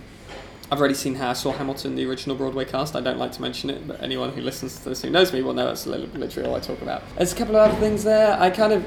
[0.71, 2.97] I've already seen how I saw Hamilton, the original Broadway cast.
[2.97, 5.43] I don't like to mention it, but anyone who listens to this who knows me
[5.43, 7.03] will know that's literally all I talk about.
[7.17, 8.39] There's a couple of other things there.
[8.41, 8.85] I kind of,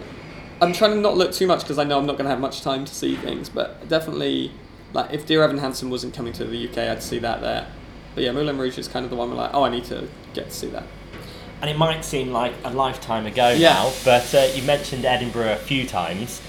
[0.61, 2.39] I'm trying to not look too much because I know I'm not going to have
[2.39, 4.51] much time to see things, but definitely,
[4.93, 7.67] like, if Dear Evan Hansen wasn't coming to the UK, I'd see that there.
[8.15, 10.07] But yeah, Moulin Rouge is kind of the one where like, oh, I need to
[10.33, 10.83] get to see that.
[11.61, 13.73] And it might seem like a lifetime ago Yeah.
[13.73, 16.39] now, but uh, you mentioned Edinburgh a few times.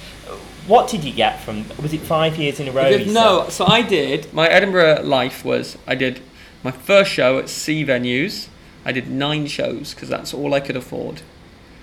[0.66, 1.64] What did you get from?
[1.82, 2.88] Was it five years in a row?
[2.90, 4.32] Did- no, so I did.
[4.32, 6.20] My Edinburgh life was I did
[6.62, 8.48] my first show at C venues.
[8.84, 11.22] I did nine shows because that's all I could afford.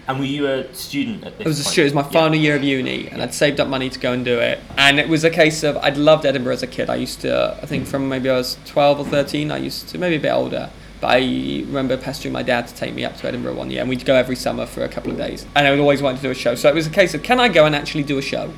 [0.08, 1.46] And were you a student at this?
[1.46, 1.76] It was a point?
[1.76, 1.82] show.
[1.82, 2.10] It was my Yeah.
[2.10, 4.60] final year of uni, and I'd saved up money to go and do it.
[4.78, 6.90] And it was a case of I'd loved Edinburgh as a kid.
[6.90, 9.52] I used to, I think, from maybe I was twelve or thirteen.
[9.52, 10.70] I used to maybe a bit older.
[11.00, 11.18] But I
[11.68, 14.16] remember pestering my dad to take me up to Edinburgh one year, and we'd go
[14.16, 15.46] every summer for a couple of days.
[15.56, 16.56] And I would always want to do a show.
[16.56, 18.52] So it was a case of can I go and actually do a show?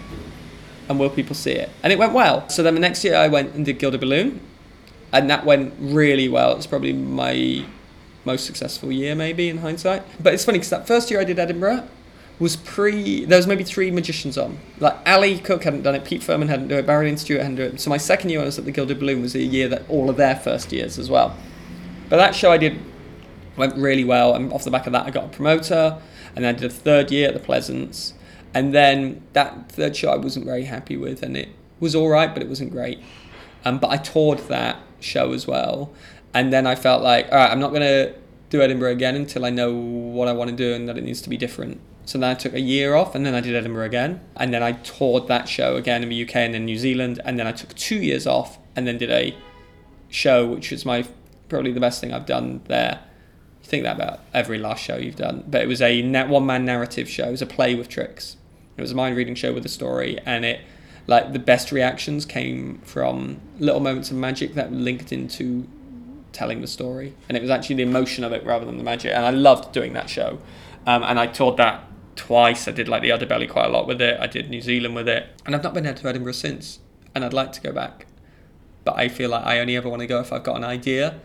[0.88, 1.70] and will people see it?
[1.84, 2.50] And it went well.
[2.50, 4.40] So then the next year I went and did Gilded Balloon,
[5.14, 6.56] and that went really well.
[6.56, 7.64] It's probably my
[8.26, 10.04] most successful year, maybe in hindsight.
[10.22, 11.88] But it's funny because that first year I did Edinburgh,
[12.40, 13.26] was pre.
[13.26, 14.58] There was maybe three magicians on.
[14.80, 17.56] Like Ali Cook hadn't done it, Pete Firman hadn't done it, Barry and Stuart hadn't
[17.56, 17.82] done it.
[17.82, 20.10] So my second year I was at the Gilded Balloon was the year that all
[20.10, 21.36] of their first years as well.
[22.10, 22.80] But that show I did
[23.58, 26.02] went really well, and off the back of that I got a promoter,
[26.36, 28.14] and then I did a third year at the Pleasance,
[28.54, 31.50] and then that third show I wasn't very happy with, and it
[31.80, 33.00] was all right, but it wasn't great.
[33.66, 35.92] Um, but I toured that show as well,
[36.34, 38.14] and then I felt like, all right, I'm not gonna
[38.50, 41.22] do Edinburgh again until I know what I want to do and that it needs
[41.22, 41.80] to be different.
[42.06, 44.22] So then I took a year off and then I did Edinburgh again.
[44.36, 47.22] And then I toured that show again in the UK and then New Zealand.
[47.24, 49.36] And then I took two years off and then did a
[50.10, 51.06] show, which was my
[51.48, 53.00] probably the best thing I've done there.
[53.62, 55.44] You think that about every last show you've done.
[55.48, 57.26] But it was a one man narrative show.
[57.26, 58.38] It was a play with tricks.
[58.76, 60.18] It was a mind reading show with a story.
[60.26, 60.62] And it,
[61.06, 65.68] like, the best reactions came from little moments of magic that linked into
[66.32, 67.16] telling the story.
[67.28, 69.14] And it was actually the emotion of it rather than the magic.
[69.14, 70.40] And I loved doing that show.
[70.86, 71.84] Um, and I toured that
[72.16, 72.68] twice.
[72.68, 74.20] I did like the Underbelly quite a lot with it.
[74.20, 76.80] I did New Zealand with it, and I've not been to Edinburgh since.
[77.16, 78.06] And I'd like to go back,
[78.84, 81.20] but I feel like I only ever want to go if I've got an idea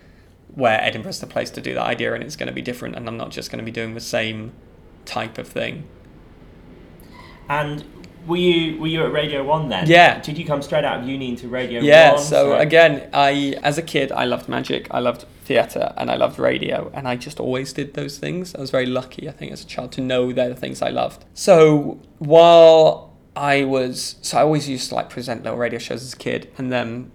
[0.55, 3.09] where Edinburgh's the place to do that idea, and it's going to be different, and
[3.09, 4.53] I'm not just going to be doing the same
[5.05, 5.87] type of thing.
[7.49, 7.85] And
[8.27, 9.87] were you were you at Radio One then?
[9.87, 10.21] Yeah.
[10.21, 12.13] Did you come straight out of uni into Radio Yeah.
[12.13, 12.23] One?
[12.23, 12.63] So Sorry.
[12.63, 16.91] again, I as a kid I loved magic, I loved theatre, and I loved radio,
[16.95, 18.55] and I just always did those things.
[18.55, 20.89] I was very lucky, I think, as a child to know they're the things I
[20.89, 21.25] loved.
[21.35, 26.15] So while I was, so I always used to like present little radio shows as
[26.15, 27.11] a kid, and then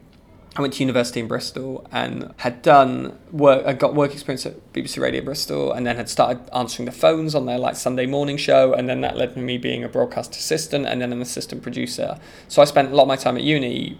[0.60, 3.66] I went to university in Bristol and had done work.
[3.66, 7.34] I got work experience at BBC Radio Bristol, and then had started answering the phones
[7.34, 10.36] on their like Sunday morning show, and then that led to me being a broadcast
[10.36, 12.20] assistant and then an assistant producer.
[12.50, 13.98] So I spent a lot of my time at uni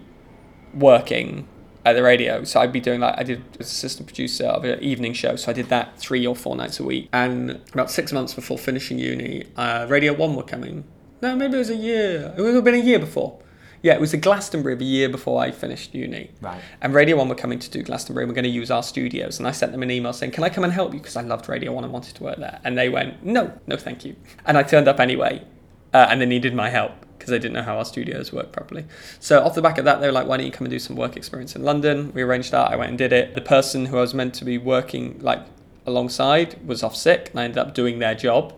[0.74, 1.48] working
[1.86, 2.44] at the radio.
[2.44, 5.36] So I'd be doing like I did as assistant producer of an evening show.
[5.36, 7.08] So I did that three or four nights a week.
[7.14, 10.84] And about six months before finishing uni, uh, Radio One were coming.
[11.22, 12.34] No, maybe it was a year.
[12.36, 13.38] It would have been a year before.
[13.82, 16.30] Yeah, it was the Glastonbury of a year before I finished uni.
[16.40, 16.60] Right.
[16.82, 19.38] And Radio 1 were coming to do Glastonbury and we're going to use our studios.
[19.38, 21.00] And I sent them an email saying, Can I come and help you?
[21.00, 22.60] Because I loved Radio 1 and wanted to work there.
[22.62, 24.16] And they went, No, no, thank you.
[24.44, 25.44] And I turned up anyway.
[25.92, 28.84] Uh, and they needed my help because they didn't know how our studios worked properly.
[29.18, 30.78] So, off the back of that, they were like, Why don't you come and do
[30.78, 32.12] some work experience in London?
[32.12, 32.70] We arranged that.
[32.70, 33.34] I went and did it.
[33.34, 35.40] The person who I was meant to be working like
[35.86, 37.30] alongside was off sick.
[37.30, 38.54] And I ended up doing their job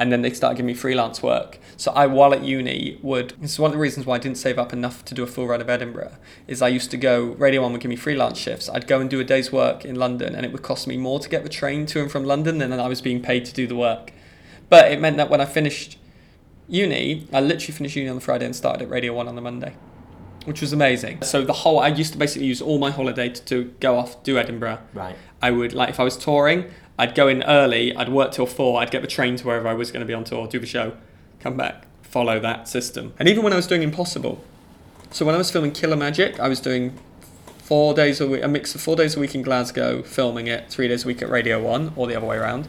[0.00, 1.58] and then they started giving me freelance work.
[1.76, 4.38] So I, while at uni, would this is one of the reasons why I didn't
[4.38, 6.12] save up enough to do a full run of Edinburgh.
[6.48, 8.70] Is I used to go Radio One would give me freelance shifts.
[8.70, 11.20] I'd go and do a day's work in London, and it would cost me more
[11.20, 13.66] to get the train to and from London than I was being paid to do
[13.66, 14.14] the work.
[14.70, 15.98] But it meant that when I finished
[16.66, 19.42] uni, I literally finished uni on the Friday and started at Radio One on the
[19.42, 19.74] Monday,
[20.46, 21.20] which was amazing.
[21.24, 24.22] So the whole I used to basically use all my holiday to, to go off
[24.22, 24.78] do Edinburgh.
[24.94, 25.16] Right.
[25.42, 26.70] I would like if I was touring,
[27.00, 29.72] I'd go in early, I'd work till four, I'd get the train to wherever I
[29.72, 30.92] was going to be on tour, do the show,
[31.40, 33.14] come back, follow that system.
[33.18, 34.44] And even when I was doing Impossible,
[35.10, 36.98] so when I was filming Killer Magic, I was doing
[37.56, 40.68] four days a week, a mix of four days a week in Glasgow, filming it,
[40.68, 42.68] three days a week at Radio One, or the other way around.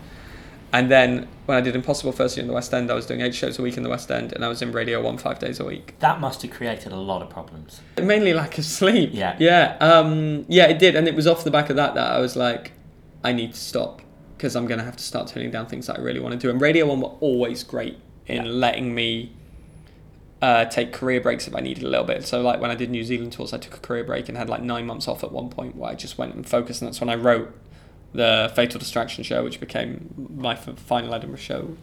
[0.72, 3.20] And then when I did Impossible first year in the West End, I was doing
[3.20, 5.40] eight shows a week in the West End, and I was in Radio One five
[5.40, 5.96] days a week.
[6.00, 7.82] That must have created a lot of problems.
[8.02, 9.10] Mainly lack of sleep.
[9.12, 9.36] Yeah.
[9.40, 9.76] Yeah.
[9.82, 10.96] Um, yeah, it did.
[10.96, 12.72] And it was off the back of that that I was like,
[13.26, 14.02] I need to stop
[14.42, 16.40] because I'm going to have to start turning down things that I really want to
[16.40, 16.50] do.
[16.50, 18.52] And Radio 1 were always great in Yeah.
[18.52, 19.34] letting me
[20.42, 22.26] uh, take career breaks if I needed a little bit.
[22.26, 24.50] So, like when I did New Zealand tours, I took a career break and had
[24.50, 26.82] like nine months off at one point where I just went and focused.
[26.82, 27.54] And that's when I wrote
[28.14, 31.78] the Fatal Distraction show, which became my final Edinburgh show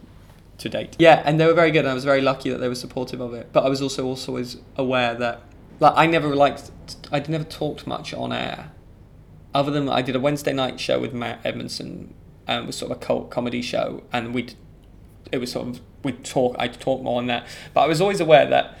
[0.57, 0.97] to date.
[0.99, 1.79] Yeah, and they were very good.
[1.85, 3.53] And I was very lucky that they were supportive of it.
[3.53, 5.43] But I was also also always aware that
[5.79, 6.69] like I never liked
[7.09, 8.71] I never talked much on air.
[9.55, 12.13] Other than I did a Wednesday night show with Matt Edmondson,
[12.57, 14.55] it was sort of a cult comedy show, and we'd
[15.31, 17.47] it was sort of we'd talk I'd talk more on that.
[17.73, 18.77] But I was always aware that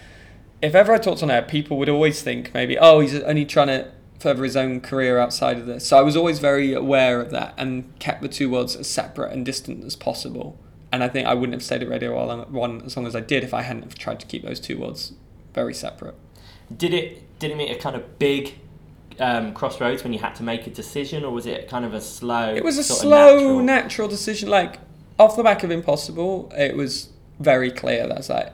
[0.61, 3.67] if ever I talked on air, people would always think maybe, oh, he's only trying
[3.67, 5.87] to further his own career outside of this.
[5.87, 9.31] So I was always very aware of that and kept the two worlds as separate
[9.31, 10.59] and distant as possible.
[10.91, 12.13] And I think I wouldn't have stayed at Radio
[12.49, 15.13] One as long as I did if I hadn't tried to keep those two worlds
[15.53, 16.15] very separate.
[16.75, 18.59] Did it did it make a kind of big
[19.19, 22.01] um, crossroads when you had to make a decision, or was it kind of a
[22.01, 22.53] slow?
[22.53, 24.07] It was a slow, natural- natural.
[24.07, 24.49] decision.
[24.49, 24.79] Like
[25.17, 27.09] off the back of Impossible, it was
[27.39, 28.07] very clear.
[28.07, 28.53] That's like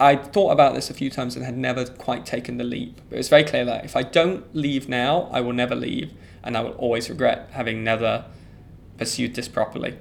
[0.00, 3.00] I thought about this a few times and had never quite taken the leap.
[3.08, 6.12] But it was very clear that if I don't leave now, I will never leave,
[6.42, 8.26] and I will always regret having never
[8.98, 9.96] pursued this properly.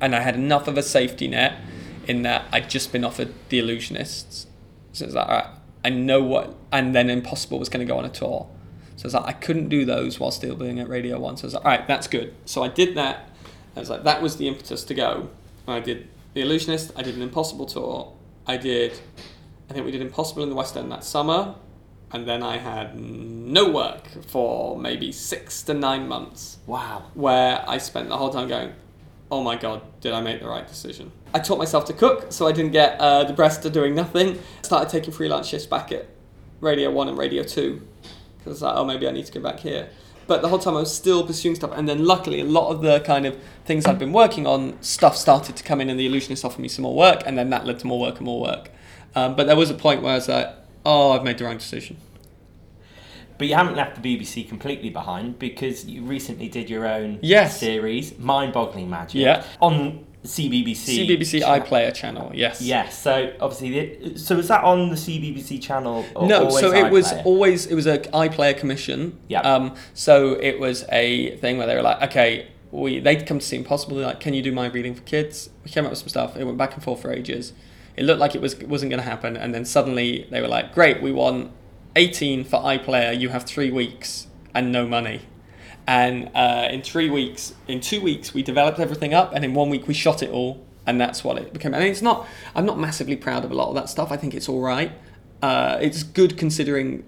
[0.00, 1.60] And I had enough of a safety net
[2.06, 4.46] in that I'd just been offered The Illusionists.
[4.92, 5.46] So it's like, all right,
[5.84, 8.48] I know what, and then Impossible was going to go on a tour.
[8.96, 11.36] So it's like, I couldn't do those while still being at Radio 1.
[11.36, 12.32] So I was like, all right, that's good.
[12.46, 13.28] So I did that.
[13.76, 15.28] I was like, that was the impetus to go.
[15.66, 16.92] And I did The Illusionist.
[16.96, 18.12] I did an Impossible tour.
[18.46, 18.92] I did.
[19.68, 21.54] I think we did Impossible in the West End that summer,
[22.12, 27.04] and then I had no work for maybe six to nine months Wow.
[27.14, 28.72] where I spent the whole time going,
[29.30, 32.46] "Oh my god, did I make the right decision?" I taught myself to cook, so
[32.46, 34.38] I didn't get uh, depressed to doing nothing.
[34.62, 36.06] Started taking freelance shifts back at
[36.60, 37.86] Radio One and Radio Two
[38.38, 39.88] because I was like, "Oh, maybe I need to go back here."
[40.26, 42.80] But the whole time I was still pursuing stuff, and then luckily a lot of
[42.80, 46.06] the kind of things I've been working on, stuff started to come in, and the
[46.06, 48.40] illusionist offered me some more work, and then that led to more work and more
[48.40, 48.70] work.
[49.14, 50.48] Um, but there was a point where I was like,
[50.84, 51.98] "Oh, I've made the wrong decision."
[53.38, 57.58] But you haven't left the BBC completely behind because you recently did your own Yes.
[57.58, 59.42] series, Mind Boggling Magic, Yeah.
[59.60, 61.06] on CBBC.
[61.06, 62.62] CBBC iPlayer channel, yes.
[62.62, 66.04] Yes, so obviously, the, so was that on the CBBC channel?
[66.16, 69.18] Or no, so it was always it was a iPlayer commission.
[69.28, 69.40] Yeah.
[69.40, 69.74] Um.
[69.92, 73.56] So it was a thing where they were like, okay, we they'd come to see
[73.56, 73.96] Impossible.
[73.98, 75.50] They're like, can you do mind reading for kids?
[75.64, 76.36] We came up with some stuff.
[76.38, 77.52] It went back and forth for ages.
[77.96, 80.72] It looked like it was wasn't going to happen, and then suddenly they were like,
[80.74, 81.50] great, we want
[81.96, 83.18] 18 for iPlayer.
[83.18, 85.22] You have three weeks and no money.
[85.86, 89.68] And uh, in three weeks, in two weeks, we developed everything up, and in one
[89.68, 91.74] week we shot it all, and that's what it became.
[91.74, 94.10] I And it's not, I'm not massively proud of a lot of that stuff.
[94.10, 94.92] I think it's all right.
[95.42, 97.04] Uh, it's good considering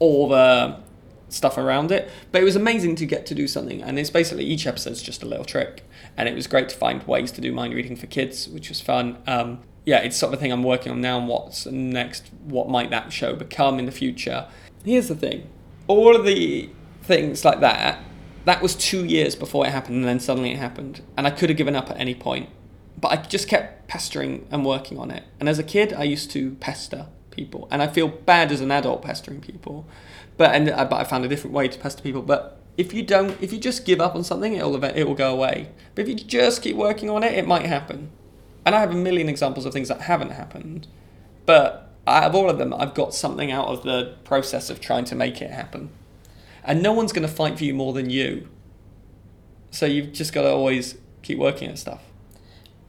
[0.00, 0.80] all the
[1.28, 3.82] stuff around it, but it was amazing to get to do something.
[3.82, 5.84] And it's basically each episode's just a little trick,
[6.16, 8.80] and it was great to find ways to do mind reading for kids, which was
[8.80, 9.18] fun.
[9.28, 11.18] Um, yeah, it's sort of thing I'm working on now.
[11.18, 12.30] And what's next?
[12.44, 14.46] What might that show become in the future?
[14.84, 15.48] Here's the thing:
[15.86, 16.68] all of the
[17.02, 18.00] things like that.
[18.44, 21.00] That was two years before it happened, and then suddenly it happened.
[21.16, 22.50] And I could have given up at any point,
[23.00, 25.24] but I just kept pestering and working on it.
[25.40, 28.70] And as a kid, I used to pester people, and I feel bad as an
[28.70, 29.86] adult pestering people.
[30.36, 32.20] But and uh, but I found a different way to pester people.
[32.20, 35.32] But if you don't, if you just give up on something, it'll it will go
[35.32, 35.70] away.
[35.94, 38.10] But if you just keep working on it, it might happen.
[38.64, 40.86] And I have a million examples of things that haven't happened.
[41.46, 45.04] But out of all of them, I've got something out of the process of trying
[45.06, 45.90] to make it happen.
[46.64, 48.48] And no one's going to fight for you more than you.
[49.70, 52.02] So you've just got to always keep working at stuff.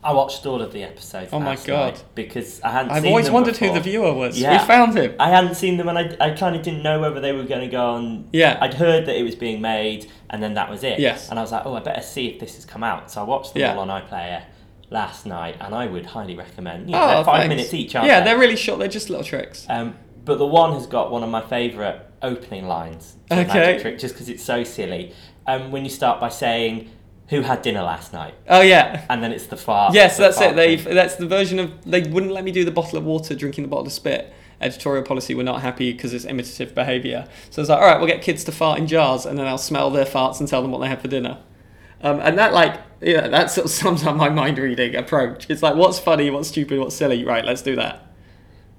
[0.02, 1.30] I watched all of the episodes.
[1.34, 2.00] Oh my God.
[2.16, 2.92] because I hadn't.
[2.92, 4.40] I've always wondered who the viewer was.
[4.40, 4.62] Yeah.
[4.62, 5.14] We found him.
[5.20, 7.62] I hadn't seen them, and I, I kind of didn't know whether they were going
[7.62, 8.30] to go on.
[8.32, 8.58] Yeah.
[8.62, 11.00] I'd heard that it was being made, and then that was it.
[11.00, 11.30] Yes.
[11.30, 13.12] And I was like, oh, I better see if this has come out.
[13.12, 13.76] So I watched them Yeah.
[13.76, 14.44] all on iPlayer
[14.92, 16.88] last night, and I would highly recommend.
[16.90, 17.50] You know, Oh, five thanks.
[17.50, 18.26] minutes each, aren't Yeah, they?
[18.26, 18.80] they're really short.
[18.80, 19.66] They're just little tricks.
[19.70, 23.16] Um, but the one has got one of my favourite opening lines.
[23.32, 23.80] Okay.
[23.80, 25.14] Trick, just because it's so silly.
[25.48, 26.90] Um, when you start by saying,
[27.30, 29.06] "Who had dinner last night?" Oh yeah.
[29.10, 29.94] and then it's the fart.
[29.94, 30.56] Yes, the that's fart it.
[30.56, 33.64] They that's the version of they wouldn't let me do the bottle of water, drinking
[33.64, 34.34] the bottle of spit.
[34.62, 37.28] Editorial policy were not happy because it's imitative behaviour.
[37.50, 39.58] So it's like, all right, we'll get kids to fart in jars, and then I'll
[39.58, 41.38] smell their farts and tell them what they had for dinner.
[42.02, 45.50] Um, and that like yeah, that sort of sums up my mind reading approach.
[45.50, 47.24] It's like what's funny, what's stupid, what's silly.
[47.24, 48.06] Right, let's do that.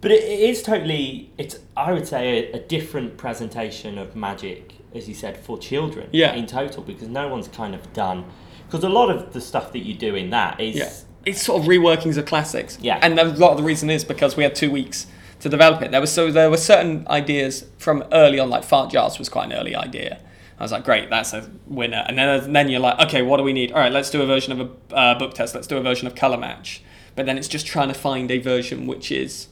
[0.00, 1.30] But it, is totally.
[1.38, 6.08] It's I would say a, a different presentation of magic, as you said, for children.
[6.12, 6.32] Yeah.
[6.34, 8.24] In total, because no one's kind of done.
[8.66, 10.76] Because a lot of the stuff that you do in that is.
[10.76, 10.92] Yeah,
[11.26, 12.78] it's sort of reworkings of classics.
[12.80, 12.98] Yeah.
[13.02, 15.06] and a lot of the reason is because we had two weeks
[15.40, 15.90] to develop it.
[15.90, 19.46] There was so there were certain ideas from early on, like fart jars was quite
[19.46, 20.20] an early idea.
[20.60, 22.04] I was like, great, that's a winner.
[22.06, 23.72] And then then you're like, okay, what do we need?
[23.72, 25.54] All right, let's do a version of a uh, book test.
[25.54, 26.82] Let's do a version of color match.
[27.16, 29.48] But then it's just trying to find a version which is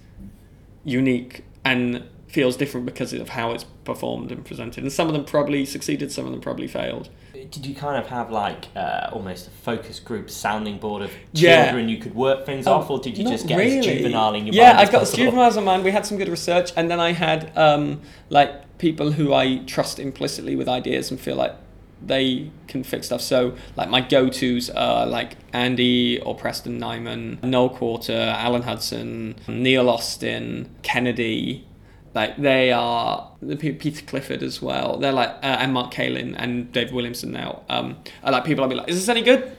[0.85, 4.85] unique and feels different because of how it's performed and presented.
[4.85, 7.09] And some of them probably succeeded, some of them probably failed.
[7.51, 11.65] Did you kind of have like uh, almost a focus group sounding board of Yeah.
[11.65, 13.81] children you could work things Oh, off, or did you just get really.
[13.81, 14.79] juvenile in your yeah, mind?
[14.79, 15.25] I as got possible?
[15.25, 15.85] juvenile in mind.
[15.85, 19.99] We had some good research, and then I had um, like people who I trust
[19.99, 21.55] implicitly with ideas and feel like
[22.01, 23.21] they can fix stuff.
[23.21, 29.91] So like my go-tos are like Andy or Preston Nyman, Noel Qualter, Alan Hudson, Neil
[29.91, 31.67] Austin, Kennedy.
[32.15, 34.99] Like they are the Peter Clifford as well.
[34.99, 37.63] They're like uh, and Mark Kalin and Dave Williamson now.
[37.69, 39.58] Um, are like people I'll be like, is this any good?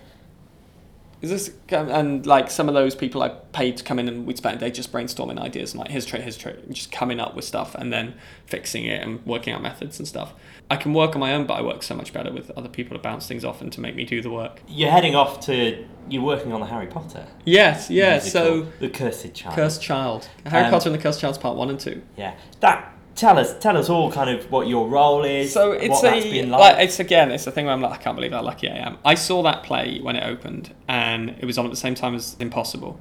[1.21, 4.37] Is this and like some of those people I paid to come in and we'd
[4.37, 7.35] spend a day just brainstorming ideas and like his trait, his trait, just coming up
[7.35, 8.13] with stuff and then
[8.45, 10.33] fixing it and working out methods and stuff.
[10.71, 12.95] I can work on my own, but I work so much better with other people
[12.95, 14.61] to bounce things off and to make me do the work.
[14.67, 15.85] You're heading off to.
[16.07, 17.25] You're working on the Harry Potter.
[17.43, 18.13] Yes, yeah.
[18.13, 19.55] musical, So the Cursed Child.
[19.55, 22.01] Cursed Child, Harry Um, Potter and the Cursed Child's part one and two.
[22.17, 22.35] Yeah.
[22.61, 22.95] That.
[23.15, 23.57] Tell us.
[23.59, 25.51] Tell us all kind of what your role is.
[25.51, 26.59] So it's a been like.
[26.59, 26.85] like.
[26.85, 28.97] it's again it's a thing where I'm like I can't believe how lucky I am.
[29.03, 32.15] I saw that play when it opened and it was on at the same time
[32.15, 32.99] as Impossible,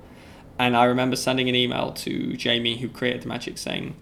[0.58, 3.96] and I remember sending an email to Jamie who created the magic saying.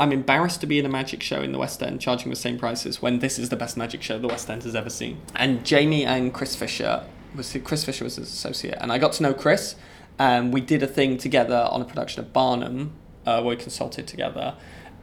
[0.00, 2.58] I'm embarrassed to be in a magic show in the West End charging the same
[2.58, 5.20] prices when this is the best magic show the West End has ever seen.
[5.36, 7.04] And Jamie and Chris Fisher
[7.36, 9.76] was Chris Fisher was his associate, and I got to know Chris,
[10.18, 12.92] and we did a thing together on a production of Barnum.
[13.26, 14.54] Uh, where we consulted together,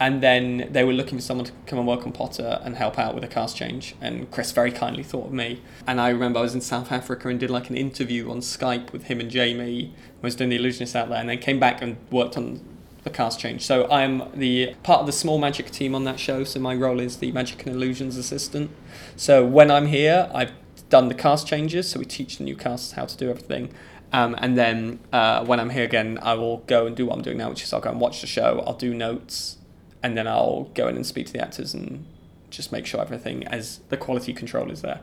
[0.01, 2.97] and then they were looking for someone to come and work on Potter and help
[2.97, 3.93] out with a cast change.
[4.01, 5.61] And Chris very kindly thought of me.
[5.85, 8.91] And I remember I was in South Africa and did like an interview on Skype
[8.91, 9.93] with him and Jamie.
[10.23, 12.61] I was doing the illusionist out there, and then came back and worked on
[13.03, 13.63] the cast change.
[13.63, 16.45] So I'm the part of the small magic team on that show.
[16.45, 18.71] So my role is the magic and illusions assistant.
[19.15, 20.53] So when I'm here, I've
[20.89, 21.87] done the cast changes.
[21.91, 23.71] So we teach the new casts how to do everything.
[24.11, 27.21] Um, and then uh, when I'm here again, I will go and do what I'm
[27.21, 28.63] doing now, which is I'll go and watch the show.
[28.65, 29.57] I'll do notes,
[30.03, 32.05] and then I'll go in and speak to the actors and
[32.49, 35.01] just make sure everything as the quality control is there.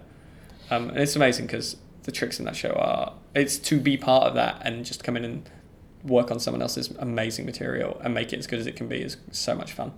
[0.71, 4.25] Um, and it's amazing because the tricks in that show are it's to be part
[4.25, 5.51] of that and just come in and
[6.05, 8.99] work on someone else's amazing material and make it as good as it can be
[9.03, 9.93] is so much fun.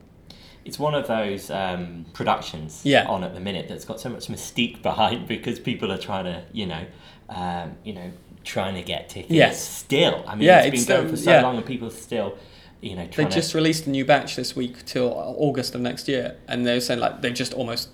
[0.64, 3.06] It's one of those um, productions Yeah.
[3.06, 6.42] on at the minute that's got so much mystique behind because people are trying to,
[6.52, 6.84] you know,
[7.30, 8.10] um, you know,
[8.44, 9.32] trying to get tickets.
[9.32, 9.62] Yes.
[9.68, 11.42] Still, I mean, Yeah, it's been it's going still- for so yeah.
[11.42, 12.36] long, and people still,
[12.80, 13.58] you know, They just to.
[13.58, 17.20] released a new batch this week till August of next year, and they're saying like
[17.20, 17.90] they just almost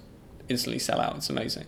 [0.48, 1.16] instantly sell out.
[1.16, 1.64] It's amazing.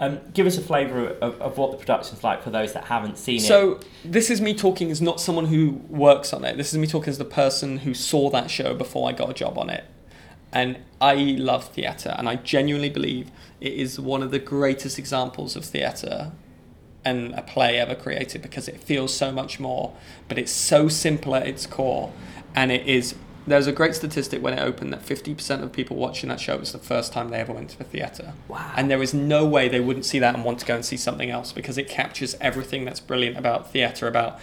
[0.00, 3.18] Um, give us a flavour of, of what the production's like for those that haven't
[3.18, 3.42] seen it.
[3.42, 6.56] So this is me talking as not someone who works on it.
[6.56, 9.34] This is me talking as the person who saw that show before I got a
[9.34, 9.84] job on it.
[10.52, 15.56] And I love theatre, and I genuinely believe it is one of the greatest examples
[15.56, 16.32] of theatre
[17.04, 19.94] and a play ever created because it feels so much more,
[20.28, 22.12] but it's so simple at its core,
[22.54, 23.14] and it is.
[23.44, 26.70] There's a great statistic when it opened that 50% of people watching that show was
[26.70, 28.34] the first time they ever went to the theatre.
[28.46, 28.72] Wow.
[28.76, 30.96] And there is no way they wouldn't see that and want to go and see
[30.96, 34.38] something else because it captures everything that's brilliant about theatre, about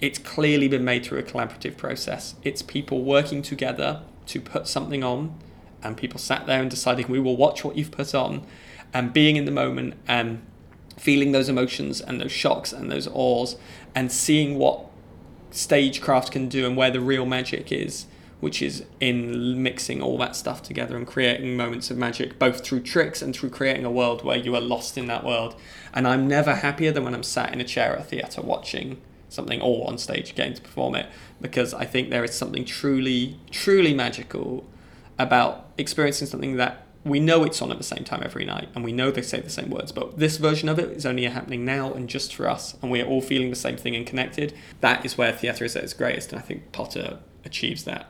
[0.00, 2.34] it's clearly been made through a collaborative process.
[2.42, 5.38] It's people working together to put something on,
[5.82, 8.44] and people sat there and deciding we will watch what you've put on,
[8.92, 10.42] and being in the moment and
[10.96, 13.56] feeling those emotions and those shocks and those awes,
[13.94, 14.89] and seeing what
[15.50, 18.06] stagecraft can do and where the real magic is,
[18.40, 22.80] which is in mixing all that stuff together and creating moments of magic, both through
[22.80, 25.54] tricks and through creating a world where you are lost in that world.
[25.92, 29.00] And I'm never happier than when I'm sat in a chair at a theatre watching
[29.28, 31.06] something or on stage getting to perform it,
[31.40, 34.64] because I think there is something truly, truly magical
[35.18, 38.84] about experiencing something that we know it's on at the same time every night and
[38.84, 41.64] we know they say the same words but this version of it is only happening
[41.64, 45.04] now and just for us and we're all feeling the same thing and connected that
[45.04, 48.06] is where theatre is at its greatest and i think potter achieves that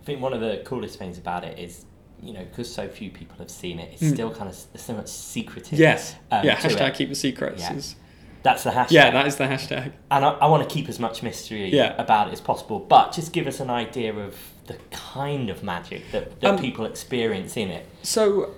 [0.00, 1.84] I think one of the coolest things about it is,
[2.22, 4.14] you know, because so few people have seen it, it's Mm.
[4.14, 5.78] still kind of so much secretive.
[5.78, 6.94] yes um, yeah hashtag it.
[6.94, 7.74] keep the secrets Yeah.
[7.74, 7.96] is-
[8.42, 8.92] That's the hashtag.
[8.92, 11.94] yeah that is the hashtag And I, I want to keep as much mystery Yeah.
[12.00, 14.34] about it as possible, but just give us an idea of
[14.70, 17.86] the kind of magic that, that Um, people experience in it.
[18.02, 18.54] So,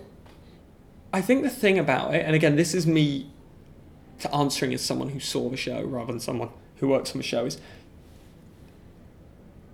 [1.12, 3.30] I think the thing about it, and again, this is me
[4.20, 7.22] to answering as someone who saw the show rather than someone who works on the
[7.22, 7.58] show, is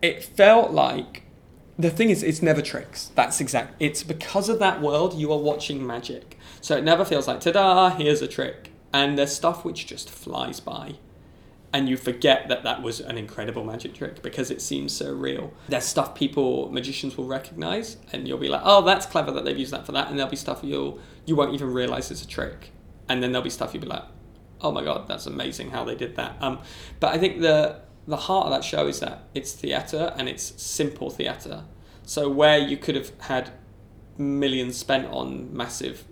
[0.00, 1.22] it felt like
[1.78, 3.10] the thing is, it's never tricks.
[3.14, 3.74] That's exact.
[3.78, 6.36] It's because of that world you are watching magic.
[6.60, 8.70] So it never feels like, ta da, here's a trick.
[8.92, 10.94] And there's stuff which just flies by
[11.72, 15.52] and you forget that that was an incredible magic trick because it seems so real.
[15.68, 19.58] There's stuff people magicians will recognize, and you'll be like, "Oh, that's clever that they've
[19.58, 22.28] used that for that," and there'll be stuff you'll you won't even realize it's a
[22.28, 22.70] trick,
[23.08, 24.04] and then there'll be stuff you'll be like,
[24.60, 26.60] "Oh my god, that's amazing how they did that." Um,
[27.00, 30.60] but I think the the heart of that show is that it's theatre and it's
[30.62, 31.64] simple theatre.
[32.04, 33.50] So where you could have had
[34.16, 36.04] millions spent on massive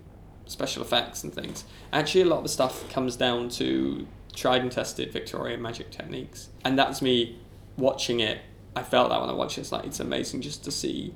[0.45, 1.65] special effects and things.
[1.91, 6.49] Actually, a lot of the stuff comes down to tried and tested Victorian magic techniques,
[6.63, 7.39] and that's me
[7.75, 8.39] watching it.
[8.75, 11.15] I felt that when I watched it, it's like it's amazing just to see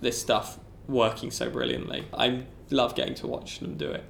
[0.00, 2.06] this stuff working so brilliantly.
[2.14, 4.04] I love getting to watch them do it.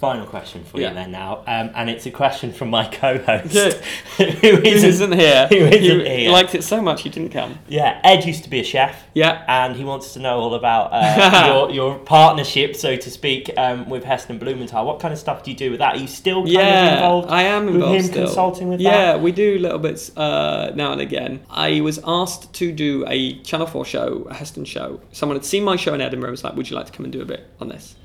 [0.00, 0.88] Final question for Yeah.
[0.88, 3.74] you then now, um, and it's a question from my co-host, Good.
[4.16, 5.46] who isn't, isn't here?
[5.50, 6.30] who isn't you here.
[6.30, 7.58] liked it so much he didn't come.
[7.68, 9.44] Yeah, Ed used to be a chef, Yeah.
[9.46, 13.90] and he wants to know all about uh, your your partnership, so to speak, um,
[13.90, 14.86] with Heston Blumenthal.
[14.86, 15.96] What kind of stuff do you do with that?
[15.96, 17.28] Are you still kind of yeah, involved?
[17.30, 17.94] I am involved.
[17.94, 18.24] with him still.
[18.26, 19.20] consulting with yeah, that?
[19.20, 21.40] we do little bits uh, now and again.
[21.50, 25.02] I was asked to do a Channel 4 show, a Heston show.
[25.12, 27.04] Someone had seen my show in Edinburgh and was like, Would you like to come
[27.04, 27.96] and do a bit on this?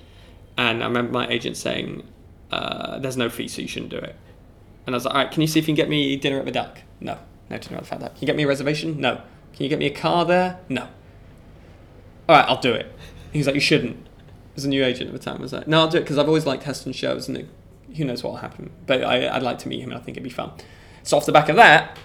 [0.57, 2.07] And I remember my agent saying,
[2.51, 4.15] uh, There's no fee, so you shouldn't do it.
[4.85, 6.39] And I was like, All right, can you see if you can get me dinner
[6.39, 6.79] at the Duck?
[6.99, 7.17] No,
[7.49, 8.13] no dinner at the Fat Duck.
[8.13, 8.99] Can you get me a reservation?
[8.99, 9.21] No.
[9.53, 10.59] Can you get me a car there?
[10.69, 10.87] No.
[12.27, 12.91] All right, I'll do it.
[13.31, 14.07] He was like, You shouldn't.
[14.55, 15.37] There's a new agent at the time.
[15.37, 17.47] I was like, No, I'll do it because I've always liked Heston shows and it,
[17.95, 18.71] who knows what will happen.
[18.85, 20.51] But I, I'd like to meet him and I think it'd be fun.
[21.03, 21.97] So off the back of that,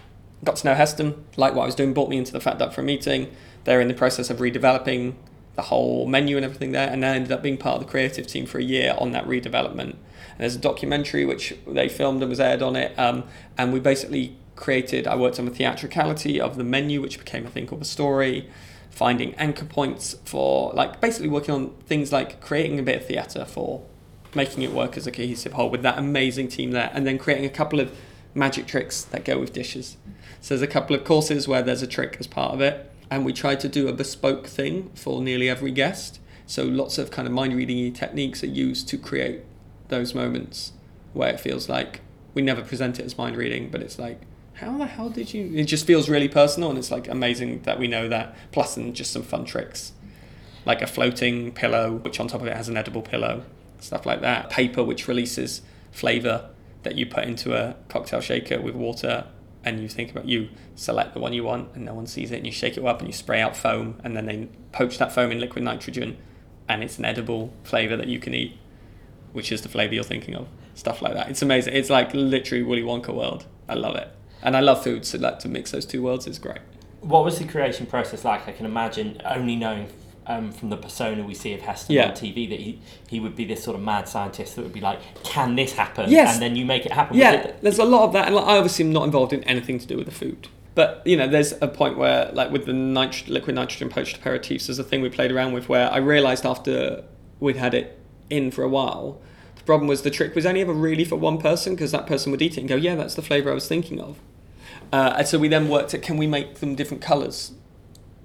[0.45, 2.73] got to know Heston, liked what I was doing, brought me into the Fat Duck
[2.73, 3.35] for a meeting.
[3.65, 5.15] They're in the process of redeveloping
[5.61, 8.27] the whole menu and everything there, and then ended up being part of the creative
[8.27, 9.93] team for a year on that redevelopment.
[9.93, 12.99] And there's a documentary which they filmed and was aired on it.
[12.99, 13.25] Um,
[13.59, 17.51] and we basically created, I worked on the theatricality of the menu, which became a
[17.51, 18.49] thing called a story,
[18.89, 23.45] finding anchor points for, like, basically working on things like creating a bit of theatre
[23.45, 23.85] for
[24.35, 27.45] making it work as a cohesive whole with that amazing team there, and then creating
[27.45, 27.95] a couple of
[28.33, 29.99] magic tricks that go with dishes.
[30.41, 33.25] So there's a couple of courses where there's a trick as part of it, and
[33.25, 36.21] we try to do a bespoke thing for nearly every guest.
[36.47, 39.43] So lots of kind of mind reading techniques are used to create
[39.89, 40.73] those moments
[41.13, 42.01] where it feels like
[42.35, 44.21] we never present it as mind reading, but it's like,
[44.55, 45.51] how the hell did you?
[45.55, 48.37] It just feels really personal, and it's like amazing that we know that.
[48.53, 49.93] Plus, and just some fun tricks,
[50.67, 53.43] like a floating pillow, which on top of it has an edible pillow,
[53.81, 54.51] stuff like that.
[54.51, 56.51] Paper which releases flavor
[56.83, 59.27] that you put into a cocktail shaker with water
[59.65, 62.37] and you think about you select the one you want and no one sees it
[62.37, 65.13] and you shake it up and you spray out foam and then they poach that
[65.13, 66.17] foam in liquid nitrogen
[66.69, 68.57] and it's an edible flavor that you can eat
[69.33, 70.49] which is the flavor you're thinking of.
[70.75, 71.29] Stuff like that.
[71.29, 71.75] It's amazing.
[71.75, 73.47] It's like literally willy wonka world.
[73.69, 74.09] I love it.
[74.43, 76.61] And i love food so like to mix those two worlds is great.
[77.01, 78.49] What was the creation process like?
[78.49, 79.89] I can imagine only knowing
[80.27, 82.09] um, from the persona we see of Heston Yeah.
[82.09, 84.81] on TV that he, he would be this sort of mad scientist that would be
[84.81, 86.11] like, can this happen?
[86.11, 86.35] Yes.
[86.35, 87.17] And then you make it happen.
[87.17, 89.43] Yeah, it- there's a lot of that, and like, I obviously am not involved in
[89.45, 90.49] anything to do with the food.
[90.77, 94.67] But you know, there's a point where, like with the nitro- liquid nitrogen poached aperitifs,
[94.67, 97.03] there's a thing we played around with where I realised after
[97.41, 97.99] we'd had it
[98.31, 99.21] in for a while,
[99.57, 102.31] the problem was the trick was only ever really for one person because that person
[102.31, 104.19] would eat it and go, "Yeah, that's the flavour I was thinking of."
[104.93, 107.51] Uh, and so we then worked at can we make them different colours,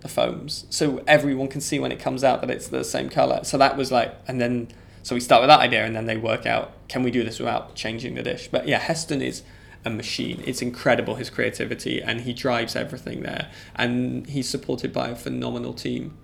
[0.05, 3.43] the foams, so everyone can see when it comes out that it's the same colour.
[3.43, 4.67] So that was like, and then
[5.01, 7.39] so we start with that idea, and then they work out can we do this
[7.39, 8.47] without changing the dish.
[8.47, 9.41] But yeah, Heston is
[9.83, 10.43] a machine.
[10.45, 15.73] It's incredible his creativity, and he drives everything there, and he's supported by a phenomenal
[15.73, 16.17] team.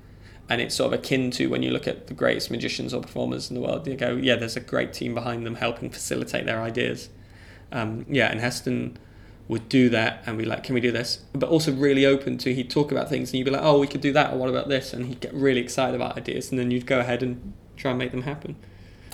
[0.47, 3.49] And it's sort of akin to when you look at the greatest magicians or performers
[3.49, 6.61] in the world, you go, yeah, there's a great team behind them helping facilitate their
[6.61, 7.09] ideas.
[7.71, 8.97] Um, yeah, and Heston
[9.47, 11.19] would do that and be like, can we do this?
[11.33, 13.87] But also really open to, he'd talk about things and you'd be like, oh, we
[13.87, 14.93] could do that, or what about this?
[14.93, 17.97] And he'd get really excited about ideas and then you'd go ahead and try and
[17.99, 18.55] make them happen.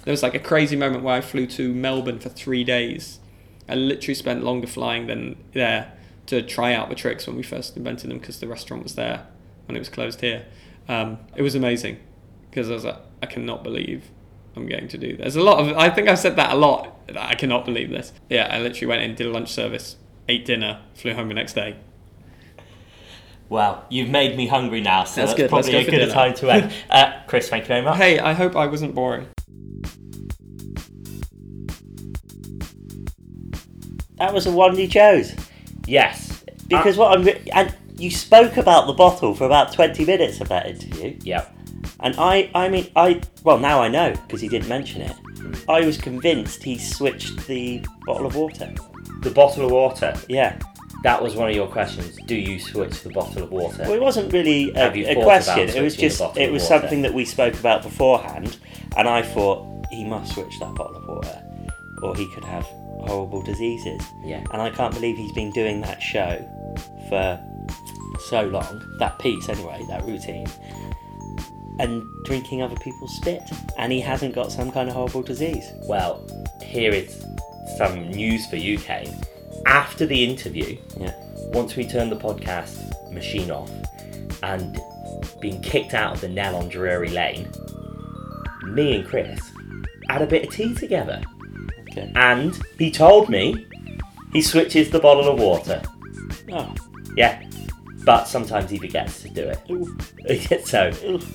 [0.04, 3.20] There was like a crazy moment where I flew to Melbourne for three days.
[3.68, 5.92] I literally spent longer flying than there
[6.28, 9.26] to try out the tricks when we first invented them because the restaurant was there
[9.66, 10.46] when it was closed here.
[10.88, 12.00] Um, it was amazing
[12.50, 14.06] because I was like, I cannot believe
[14.56, 15.20] I'm getting to do this.
[15.20, 16.96] There's a lot of, I think I've said that a lot.
[17.16, 18.14] I cannot believe this.
[18.30, 19.98] Yeah, I literally went in, did a lunch service,
[20.28, 21.78] ate dinner, flew home the next day.
[23.50, 25.52] Well, you've made me hungry now, so That's that's, good.
[25.52, 26.74] Let's probably go a good time to end.
[26.90, 27.98] uh, Chris, thank you very much.
[27.98, 29.28] Hey, I hope I wasn't boring.
[34.18, 35.34] That was the one you chose.
[35.86, 36.44] Yes.
[36.68, 37.24] Because what I'm.
[37.24, 41.18] Re- and you spoke about the bottle for about 20 minutes of that interview.
[41.22, 41.56] Yep.
[42.02, 45.16] And I, I mean, I, well, now I know because he didn't mention it.
[45.70, 48.74] I was convinced he switched the bottle of water.
[49.22, 50.14] The bottle of water.
[50.28, 50.60] Yeah.
[51.04, 52.18] That was one of your questions.
[52.26, 53.84] Do you switch the bottle of water?
[53.84, 55.54] Well, it wasn't really a, Have you a thought question.
[55.70, 56.80] about It was switching the just, bottle it of was water?
[56.82, 58.58] something that we spoke about beforehand.
[58.98, 61.44] And I thought he must switch that bottle of water
[62.02, 64.02] or he could have horrible diseases.
[64.26, 64.44] Yeah.
[64.52, 66.38] And I can't believe he's been doing that show
[67.10, 67.40] for
[68.30, 70.48] so long, that piece anyway, that routine,
[71.80, 73.44] and drinking other people's spit.
[73.78, 75.72] And he hasn't got some kind of horrible disease.
[75.84, 76.26] Well,
[76.64, 77.24] here is
[77.78, 79.08] some news for UK.
[79.66, 81.14] After the interview, Yeah.
[81.54, 82.78] once we turned the podcast
[83.12, 83.72] machine off
[84.44, 84.80] and
[85.42, 87.48] being kicked out of the Nell on Drury Lane,
[88.66, 89.40] me and Chris
[90.10, 91.22] had a bit of tea together.
[91.92, 92.12] Okay.
[92.16, 93.66] And he told me
[94.34, 95.82] he switches the bottle of water.
[96.52, 96.74] Oh.
[97.16, 97.42] Yeah.
[98.08, 99.60] But sometimes he forgets to do it.
[100.66, 100.92] So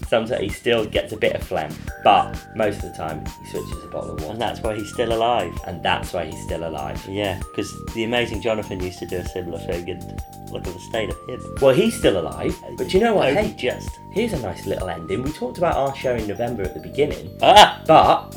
[0.08, 1.70] sometimes he still gets a bit of phlegm.
[2.02, 4.32] But most of the time he switches the bottle of water.
[4.32, 5.52] And that's why he's still alive.
[5.66, 6.98] And that's why he's still alive.
[7.08, 10.02] Yeah, because the amazing Jonathan used to do a similar thing, and
[10.50, 11.40] look at the state of him.
[11.60, 12.54] Well, he's still alive.
[12.78, 13.32] But you know what?
[13.34, 13.88] Hey, just.
[14.14, 15.22] here's a nice little ending.
[15.22, 17.36] We talked about our show in November at the beginning.
[17.42, 17.82] Ah!
[17.86, 18.30] But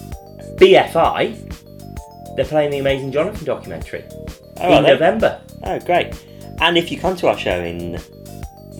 [0.57, 4.03] BFI, they're playing the Amazing Jonathan documentary
[4.57, 4.83] Oh, in?
[4.83, 5.39] November.
[5.63, 6.13] Oh, great.
[6.59, 7.99] And if you come to our show in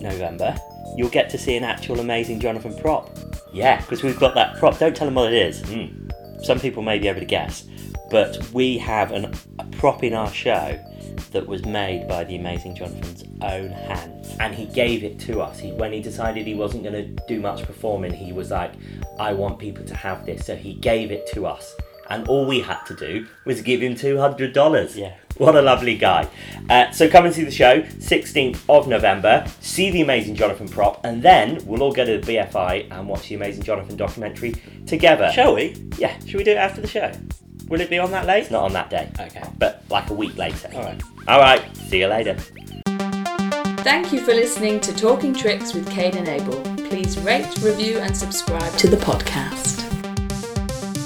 [0.06, 0.56] November,
[0.96, 3.16] you'll get to see an actual amazing Jonathan prop.
[3.52, 3.80] Yeah.
[3.80, 4.78] Because we've got that prop.
[4.78, 5.62] Don't tell them what it is.
[5.62, 6.44] Mm.
[6.44, 7.66] Some people may be able to guess.
[8.10, 10.78] But we have an, a prop in our show
[11.32, 14.36] that was made by the amazing Jonathan's own hands.
[14.38, 15.58] and he gave it to us.
[15.58, 18.72] He, when he decided he wasn't going to do much performing, he was like,
[19.18, 20.46] I want people to have this.
[20.46, 21.74] So he gave it to us.
[22.08, 24.96] And all we had to do was give him $200.
[24.96, 25.14] Yeah.
[25.36, 26.28] What a lovely guy.
[26.70, 29.46] Uh, so come and see the show, 16th of November.
[29.60, 31.04] See the Amazing Jonathan prop.
[31.04, 34.54] And then we'll all go to the BFI and watch the Amazing Jonathan documentary
[34.86, 35.30] together.
[35.32, 35.76] Shall we?
[35.98, 36.18] Yeah.
[36.20, 37.12] Should we do it after the show?
[37.68, 38.42] Will it be on that late?
[38.42, 39.10] It's not on that day.
[39.18, 39.42] Okay.
[39.58, 40.68] But like a week later.
[40.72, 41.02] Alright.
[41.28, 42.36] Alright, see you later.
[43.86, 46.60] Thank you for listening to Talking Tricks with Kane and Abel.
[46.88, 49.85] Please rate, review, and subscribe to the podcast.